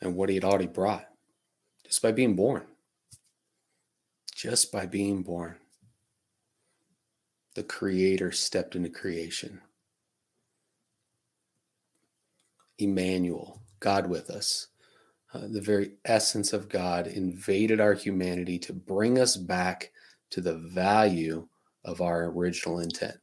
and 0.00 0.14
what 0.14 0.28
he 0.28 0.36
had 0.36 0.44
already 0.44 0.66
brought 0.66 1.07
just 1.88 2.02
by 2.02 2.12
being 2.12 2.36
born. 2.36 2.66
Just 4.34 4.70
by 4.70 4.86
being 4.86 5.22
born. 5.22 5.56
The 7.54 7.62
Creator 7.64 8.30
stepped 8.32 8.76
into 8.76 8.90
creation. 8.90 9.62
Emmanuel, 12.78 13.62
God 13.80 14.08
with 14.08 14.30
us, 14.30 14.68
uh, 15.34 15.48
the 15.48 15.60
very 15.60 15.92
essence 16.04 16.52
of 16.52 16.68
God, 16.68 17.08
invaded 17.08 17.80
our 17.80 17.94
humanity 17.94 18.58
to 18.60 18.72
bring 18.72 19.18
us 19.18 19.36
back 19.36 19.90
to 20.30 20.40
the 20.40 20.58
value 20.58 21.48
of 21.84 22.00
our 22.00 22.26
original 22.26 22.78
intent. 22.78 23.16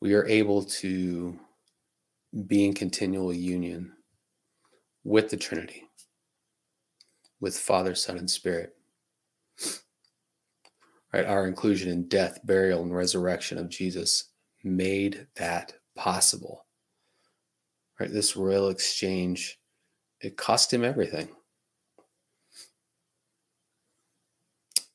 We 0.00 0.14
are 0.14 0.26
able 0.26 0.64
to 0.64 1.38
be 2.46 2.64
in 2.64 2.74
continual 2.74 3.32
union 3.32 3.92
with 5.04 5.30
the 5.30 5.36
Trinity, 5.36 5.84
with 7.40 7.58
Father, 7.58 7.94
Son, 7.94 8.18
and 8.18 8.30
Spirit. 8.30 8.74
Right, 11.12 11.26
our 11.26 11.46
inclusion 11.46 11.92
in 11.92 12.08
death, 12.08 12.40
burial, 12.44 12.82
and 12.82 12.94
resurrection 12.94 13.56
of 13.56 13.68
Jesus 13.68 14.30
made 14.64 15.28
that 15.36 15.74
possible. 15.94 16.66
Right, 18.00 18.12
this 18.12 18.34
royal 18.34 18.70
exchange, 18.70 19.60
it 20.20 20.36
cost 20.36 20.72
him 20.72 20.84
everything. 20.84 21.28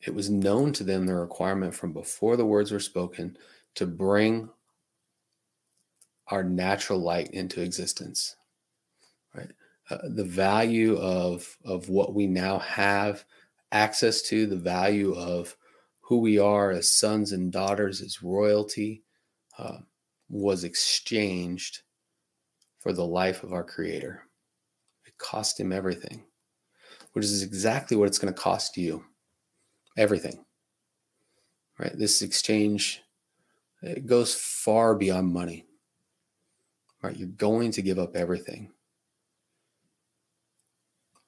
It 0.02 0.14
was 0.14 0.30
known 0.30 0.74
to 0.74 0.84
them 0.84 1.06
the 1.06 1.16
requirement 1.16 1.74
from 1.74 1.94
before 1.94 2.36
the 2.36 2.46
words 2.46 2.72
were 2.72 2.80
spoken 2.80 3.38
to 3.76 3.86
bring 3.86 4.50
our 6.30 6.44
natural 6.44 7.00
light 7.00 7.30
into 7.32 7.62
existence 7.62 8.36
right 9.36 9.52
uh, 9.90 9.98
the 10.16 10.24
value 10.24 10.98
of 10.98 11.58
of 11.66 11.90
what 11.90 12.14
we 12.14 12.28
now 12.28 12.60
have 12.60 13.26
access 13.72 14.22
to 14.22 14.46
the 14.46 14.56
value 14.56 15.14
of 15.14 15.56
who 16.02 16.20
we 16.20 16.40
are 16.40 16.72
as 16.72 16.92
sons 16.92 17.32
and 17.32 17.52
daughters 17.52 18.02
as 18.02 18.24
royalty 18.24 19.04
uh, 19.58 19.78
was 20.30 20.64
exchanged 20.64 21.82
for 22.80 22.94
the 22.94 23.06
life 23.06 23.44
of 23.44 23.54
our 23.54 23.64
creator 23.64 24.24
it 25.06 25.18
cost 25.18 25.60
him 25.60 25.72
everything 25.72 26.24
which 27.14 27.26
is 27.26 27.44
exactly 27.44 27.98
what 27.98 28.08
it's 28.08 28.20
going 28.20 28.34
to 28.34 28.40
cost 28.40 28.78
you. 28.78 29.04
Everything. 29.98 30.46
Right? 31.78 31.98
This 31.98 32.22
exchange 32.22 33.02
it 33.82 34.06
goes 34.06 34.36
far 34.36 34.96
beyond 34.96 35.32
money. 35.32 35.66
Right? 37.02 37.16
You're 37.16 37.30
going 37.30 37.72
to 37.72 37.82
give 37.82 37.98
up 37.98 38.16
everything. 38.16 38.72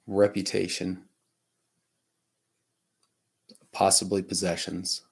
Reputation, 0.06 1.04
possibly 3.72 4.22
possessions. 4.22 5.02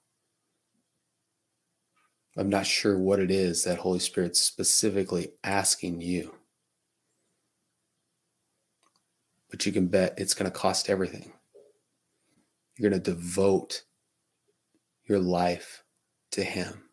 I'm 2.37 2.49
not 2.51 2.67
sure 2.67 2.99
what 2.99 3.21
it 3.21 3.31
is 3.31 3.65
that 3.65 3.79
Holy 3.79 3.99
Spirit's 3.99 4.41
specifically 4.41 5.33
asking 5.43 6.01
you. 6.01 6.35
But 9.51 9.67
you 9.67 9.73
can 9.73 9.89
bet 9.89 10.15
it's 10.17 10.35
going 10.35 10.51
to 10.51 10.57
cost 10.57 10.89
everything. 10.89 11.33
You're 12.77 12.91
going 12.91 13.03
to 13.03 13.11
devote 13.11 13.83
your 15.05 15.19
life 15.19 15.83
to 16.33 16.45
Him. 16.45 16.90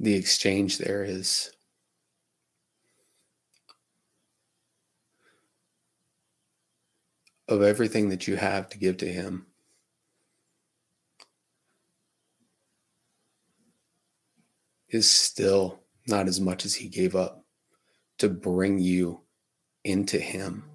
The 0.00 0.14
exchange 0.14 0.78
there 0.78 1.04
is 1.04 1.50
of 7.48 7.62
everything 7.62 8.08
that 8.08 8.26
you 8.26 8.36
have 8.36 8.68
to 8.70 8.78
give 8.78 8.96
to 8.98 9.08
Him. 9.08 9.46
Is 14.88 15.10
still 15.10 15.80
not 16.06 16.28
as 16.28 16.40
much 16.40 16.64
as 16.64 16.74
He 16.74 16.88
gave 16.88 17.16
up 17.16 17.44
to 18.18 18.28
bring 18.28 18.78
you 18.78 19.22
into 19.84 20.18
Him. 20.18 20.73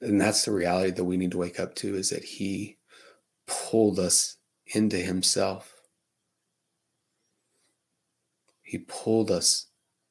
And 0.00 0.20
that's 0.20 0.44
the 0.44 0.52
reality 0.52 0.90
that 0.92 1.04
we 1.04 1.16
need 1.16 1.32
to 1.32 1.38
wake 1.38 1.60
up 1.60 1.74
to 1.76 1.94
is 1.94 2.10
that 2.10 2.24
He 2.24 2.78
pulled 3.46 3.98
us 3.98 4.36
into 4.74 4.96
Himself. 4.96 5.74
He 8.62 8.78
pulled 8.78 9.30
us 9.30 9.66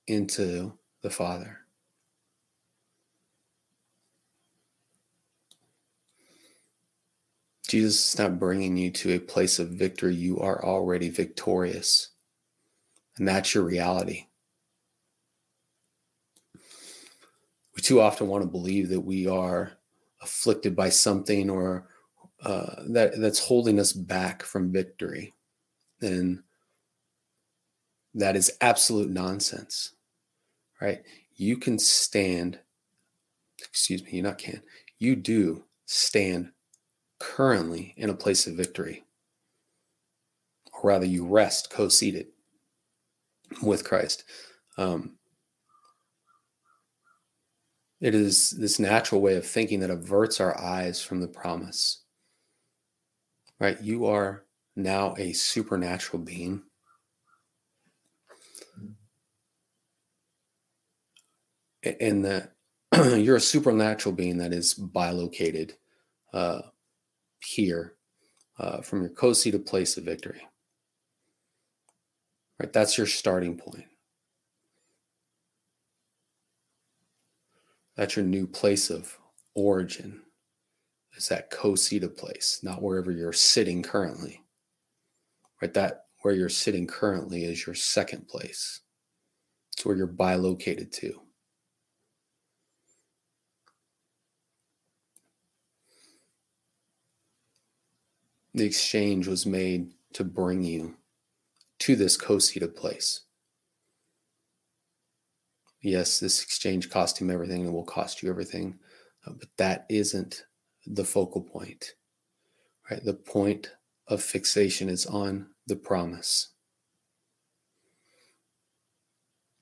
into 0.05 0.73
the 1.01 1.09
Father. 1.09 1.59
Jesus 7.69 8.13
is 8.13 8.19
not 8.19 8.39
bringing 8.39 8.77
you 8.77 8.89
to 8.89 9.13
a 9.13 9.19
place 9.19 9.59
of 9.59 9.69
victory. 9.69 10.15
You 10.15 10.39
are 10.39 10.65
already 10.65 11.09
victorious. 11.09 12.09
And 13.17 13.27
that's 13.27 13.53
your 13.53 13.63
reality. 13.63 14.25
We 17.75 17.83
too 17.83 18.01
often 18.01 18.27
want 18.27 18.43
to 18.43 18.49
believe 18.49 18.89
that 18.89 19.01
we 19.01 19.27
are 19.27 19.73
afflicted 20.21 20.75
by 20.75 20.89
something 20.89 21.49
or 21.49 21.87
uh, 22.43 22.83
that 22.87 23.19
that's 23.19 23.39
holding 23.39 23.79
us 23.79 23.91
back 23.93 24.43
from 24.43 24.71
victory. 24.71 25.33
And 26.01 26.41
that 28.13 28.35
is 28.35 28.51
absolute 28.61 29.09
nonsense, 29.09 29.93
right? 30.81 31.01
You 31.35 31.57
can 31.57 31.77
stand, 31.77 32.59
excuse 33.59 34.03
me, 34.03 34.11
you 34.11 34.21
not 34.21 34.37
can, 34.37 34.61
you 34.97 35.15
do 35.15 35.65
stand 35.85 36.51
currently 37.19 37.93
in 37.97 38.09
a 38.09 38.15
place 38.15 38.47
of 38.47 38.55
victory. 38.55 39.03
Or 40.73 40.89
rather, 40.89 41.05
you 41.05 41.27
rest 41.27 41.69
co 41.69 41.89
seated 41.89 42.27
with 43.61 43.83
Christ. 43.83 44.23
Um, 44.77 45.18
it 48.01 48.15
is 48.15 48.51
this 48.51 48.79
natural 48.79 49.21
way 49.21 49.35
of 49.35 49.45
thinking 49.45 49.81
that 49.81 49.89
averts 49.89 50.39
our 50.39 50.59
eyes 50.59 51.01
from 51.01 51.21
the 51.21 51.27
promise. 51.27 52.03
Right? 53.59 53.81
You 53.81 54.05
are 54.05 54.45
now 54.75 55.15
a 55.17 55.33
supernatural 55.33 56.23
being 56.23 56.63
and 61.83 62.25
that 62.25 62.53
you're 63.17 63.37
a 63.37 63.41
supernatural 63.41 64.13
being 64.13 64.37
that 64.37 64.53
is 64.53 64.73
bilocated 64.73 65.75
uh, 66.33 66.61
here 67.39 67.95
uh, 68.59 68.81
from 68.81 69.01
your 69.01 69.11
co-seated 69.11 69.65
place 69.65 69.97
of 69.97 70.03
victory. 70.03 70.41
Right, 72.59 72.73
that's 72.73 72.97
your 72.97 73.07
starting 73.07 73.57
point. 73.57 73.85
That's 77.99 78.15
your 78.15 78.23
new 78.23 78.47
place 78.47 78.89
of 78.89 79.19
origin. 79.55 80.21
Is 81.17 81.27
that 81.27 81.49
co-seated 81.49 82.15
place, 82.15 82.61
not 82.63 82.81
wherever 82.81 83.11
you're 83.11 83.33
sitting 83.33 83.83
currently. 83.83 84.41
Right, 85.61 85.73
that 85.73 86.05
where 86.21 86.33
you're 86.33 86.47
sitting 86.47 86.87
currently 86.87 87.43
is 87.43 87.65
your 87.65 87.75
second 87.75 88.29
place. 88.29 88.79
It's 89.73 89.85
where 89.85 89.97
you're 89.97 90.07
bilocated 90.07 90.93
to. 90.93 91.19
The 98.53 98.63
exchange 98.63 99.27
was 99.27 99.45
made 99.45 99.91
to 100.13 100.23
bring 100.23 100.63
you 100.63 100.95
to 101.79 101.97
this 101.97 102.15
co 102.15 102.39
seated 102.39 102.77
place. 102.77 103.23
Yes, 105.81 106.19
this 106.19 106.43
exchange 106.43 106.89
cost 106.89 107.19
him 107.19 107.29
everything 107.29 107.65
and 107.65 107.73
will 107.73 107.85
cost 107.85 108.21
you 108.21 108.29
everything, 108.29 108.77
uh, 109.25 109.31
but 109.31 109.49
that 109.57 109.85
isn't 109.89 110.43
the 110.85 111.05
focal 111.05 111.41
point, 111.41 111.93
right? 112.89 113.03
The 113.03 113.13
point 113.13 113.71
of 114.07 114.21
fixation 114.21 114.89
is 114.89 115.05
on 115.05 115.47
the 115.67 115.75
promise. 115.75 116.49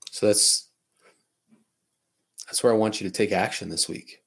So 0.09 0.27
that's 0.27 0.69
that's 2.47 2.63
where 2.63 2.73
I 2.73 2.77
want 2.77 2.99
you 2.99 3.07
to 3.07 3.13
take 3.13 3.31
action 3.31 3.69
this 3.69 3.89
week. 3.89 4.23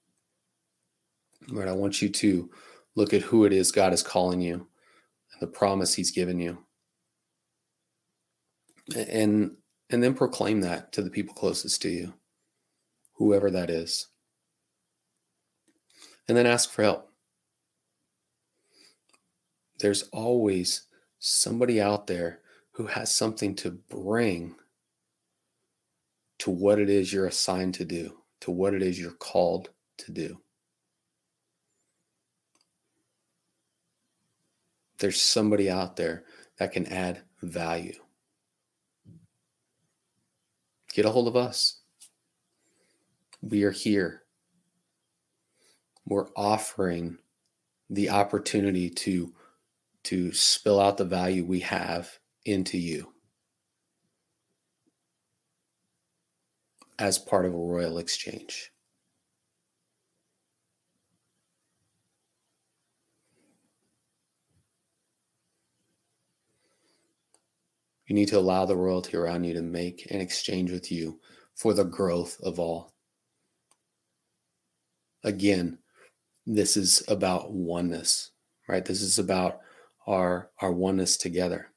Right, 1.51 1.67
I 1.67 1.73
want 1.73 2.03
you 2.03 2.11
to 2.11 2.51
Look 2.97 3.15
at 3.15 3.23
who 3.23 3.45
it 3.45 3.53
is 3.53 3.73
God 3.73 3.93
is 3.93 4.03
calling 4.03 4.41
you 4.41 4.55
and 4.55 5.41
the 5.41 5.47
promise 5.47 5.95
he's 5.95 6.11
given 6.11 6.39
you. 6.39 6.59
And 8.97 9.57
and 9.91 10.03
then 10.03 10.15
proclaim 10.15 10.61
that 10.61 10.93
to 10.93 11.03
the 11.03 11.11
people 11.11 11.35
closest 11.35 11.83
to 11.83 11.89
you, 11.89 12.15
whoever 13.15 13.51
that 13.51 13.71
is. 13.71 14.09
And 16.29 16.37
then 16.37 16.47
ask 16.47 16.71
for 16.71 16.83
help. 16.83 17.11
There's 19.81 20.05
always 20.13 20.83
somebody 21.19 21.81
out 21.81 22.07
there 22.07 22.41
who 22.73 22.87
has 22.87 23.15
something 23.15 23.55
to 23.57 23.71
bring 23.71 24.55
to 26.39 26.51
what 26.51 26.79
it 26.79 26.89
is 26.89 27.13
you're 27.13 27.27
assigned 27.27 27.75
to 27.75 27.85
do, 27.85 28.19
to 28.41 28.51
what 28.51 28.75
it 28.75 28.83
is 28.83 28.99
you're 28.99 29.11
called 29.11 29.71
to 29.99 30.13
do. 30.13 30.39
there's 35.01 35.21
somebody 35.21 35.69
out 35.69 35.97
there 35.97 36.25
that 36.59 36.73
can 36.73 36.87
add 36.87 37.23
value. 37.43 37.99
Get 40.93 41.05
a 41.05 41.11
hold 41.11 41.29
of 41.29 41.37
us. 41.37 41.81
We 43.43 43.63
are 43.65 43.71
here. 43.71 44.23
We're 46.05 46.29
offering 46.37 47.19
the 47.89 48.11
opportunity 48.11 48.91
to, 48.91 49.33
to 50.05 50.33
spill 50.33 50.81
out 50.81 50.97
the 50.97 51.05
value 51.05 51.45
we 51.45 51.61
have 51.61 52.19
into 52.45 52.79
you 52.79 53.13
as 56.99 57.19
part 57.19 57.47
of 57.47 57.55
a 57.55 57.57
royal 57.57 57.99
exchange. 57.99 58.73
You 68.11 68.17
need 68.17 68.27
to 68.31 68.39
allow 68.39 68.65
the 68.65 68.77
royalty 68.77 69.17
around 69.17 69.45
you 69.45 69.55
to 69.55 69.63
make 69.63 70.11
an 70.11 70.21
exchange 70.21 70.73
with 70.73 70.91
you 70.91 71.21
for 71.55 71.75
the 71.75 71.85
growth 71.85 72.41
of 72.43 72.59
all. 72.59 72.93
Again, 75.23 75.79
this 76.45 76.77
is 76.77 77.05
about 77.07 77.53
oneness, 77.53 78.33
right? 78.69 78.85
This 78.85 79.01
is 79.01 79.21
about 79.21 79.61
our, 80.09 80.51
our 80.61 80.73
oneness 80.73 81.17
together, 81.17 81.71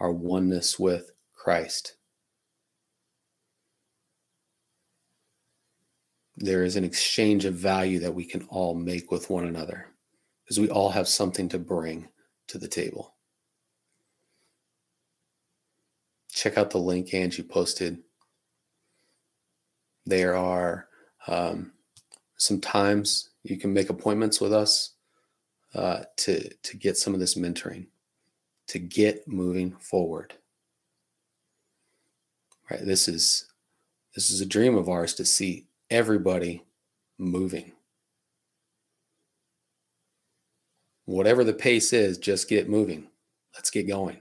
our 0.00 0.10
oneness 0.10 0.78
with 0.78 1.10
Christ. 1.34 1.96
There 6.38 6.64
is 6.64 6.76
an 6.76 6.84
exchange 6.84 7.44
of 7.44 7.52
value 7.52 7.98
that 7.98 8.14
we 8.14 8.24
can 8.24 8.44
all 8.44 8.74
make 8.74 9.10
with 9.10 9.28
one 9.28 9.44
another. 9.46 9.88
because 10.44 10.58
we 10.58 10.70
all 10.70 10.88
have 10.88 11.08
something 11.08 11.50
to 11.50 11.58
bring 11.58 12.08
to 12.48 12.56
the 12.56 12.68
table. 12.68 13.15
Check 16.36 16.58
out 16.58 16.68
the 16.68 16.76
link 16.76 17.14
Angie 17.14 17.42
posted. 17.42 17.96
There 20.04 20.36
are 20.36 20.86
um, 21.28 21.72
some 22.36 22.60
times 22.60 23.30
you 23.42 23.56
can 23.56 23.72
make 23.72 23.88
appointments 23.88 24.38
with 24.38 24.52
us 24.52 24.90
uh, 25.74 26.02
to 26.16 26.46
to 26.54 26.76
get 26.76 26.98
some 26.98 27.14
of 27.14 27.20
this 27.20 27.36
mentoring, 27.36 27.86
to 28.66 28.78
get 28.78 29.26
moving 29.26 29.72
forward. 29.80 30.34
Right, 32.70 32.84
this 32.84 33.08
is 33.08 33.46
this 34.14 34.30
is 34.30 34.42
a 34.42 34.46
dream 34.46 34.76
of 34.76 34.90
ours 34.90 35.14
to 35.14 35.24
see 35.24 35.64
everybody 35.88 36.62
moving. 37.16 37.72
Whatever 41.06 41.44
the 41.44 41.54
pace 41.54 41.94
is, 41.94 42.18
just 42.18 42.46
get 42.46 42.68
moving. 42.68 43.08
Let's 43.54 43.70
get 43.70 43.88
going. 43.88 44.18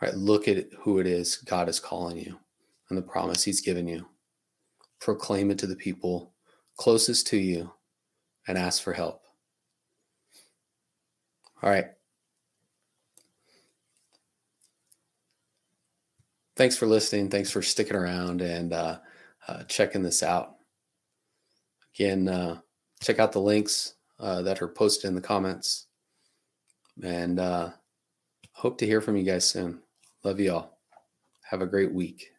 Right, 0.00 0.14
look 0.14 0.46
at 0.46 0.66
who 0.80 0.98
it 0.98 1.06
is 1.06 1.36
God 1.36 1.68
is 1.68 1.80
calling 1.80 2.18
you 2.18 2.38
and 2.88 2.98
the 2.98 3.02
promise 3.02 3.42
He's 3.42 3.62
given 3.62 3.88
you. 3.88 4.06
Proclaim 5.00 5.50
it 5.50 5.58
to 5.58 5.66
the 5.66 5.76
people 5.76 6.32
closest 6.76 7.26
to 7.28 7.36
you 7.36 7.72
and 8.46 8.56
ask 8.56 8.82
for 8.82 8.92
help. 8.92 9.22
All 11.62 11.70
right. 11.70 11.86
Thanks 16.54 16.76
for 16.76 16.86
listening. 16.86 17.28
Thanks 17.28 17.50
for 17.50 17.62
sticking 17.62 17.96
around 17.96 18.40
and 18.40 18.72
uh, 18.72 18.98
uh, 19.48 19.64
checking 19.64 20.02
this 20.02 20.22
out. 20.22 20.56
Again, 21.94 22.28
uh, 22.28 22.60
check 23.02 23.18
out 23.18 23.32
the 23.32 23.40
links 23.40 23.94
uh, 24.20 24.42
that 24.42 24.62
are 24.62 24.68
posted 24.68 25.08
in 25.08 25.14
the 25.14 25.20
comments. 25.20 25.86
And 27.02 27.38
uh, 27.38 27.70
hope 28.52 28.78
to 28.78 28.86
hear 28.86 29.00
from 29.00 29.16
you 29.16 29.22
guys 29.22 29.48
soon. 29.48 29.82
Love 30.24 30.40
you 30.40 30.52
all. 30.52 30.78
Have 31.50 31.62
a 31.62 31.66
great 31.66 31.92
week. 31.92 32.32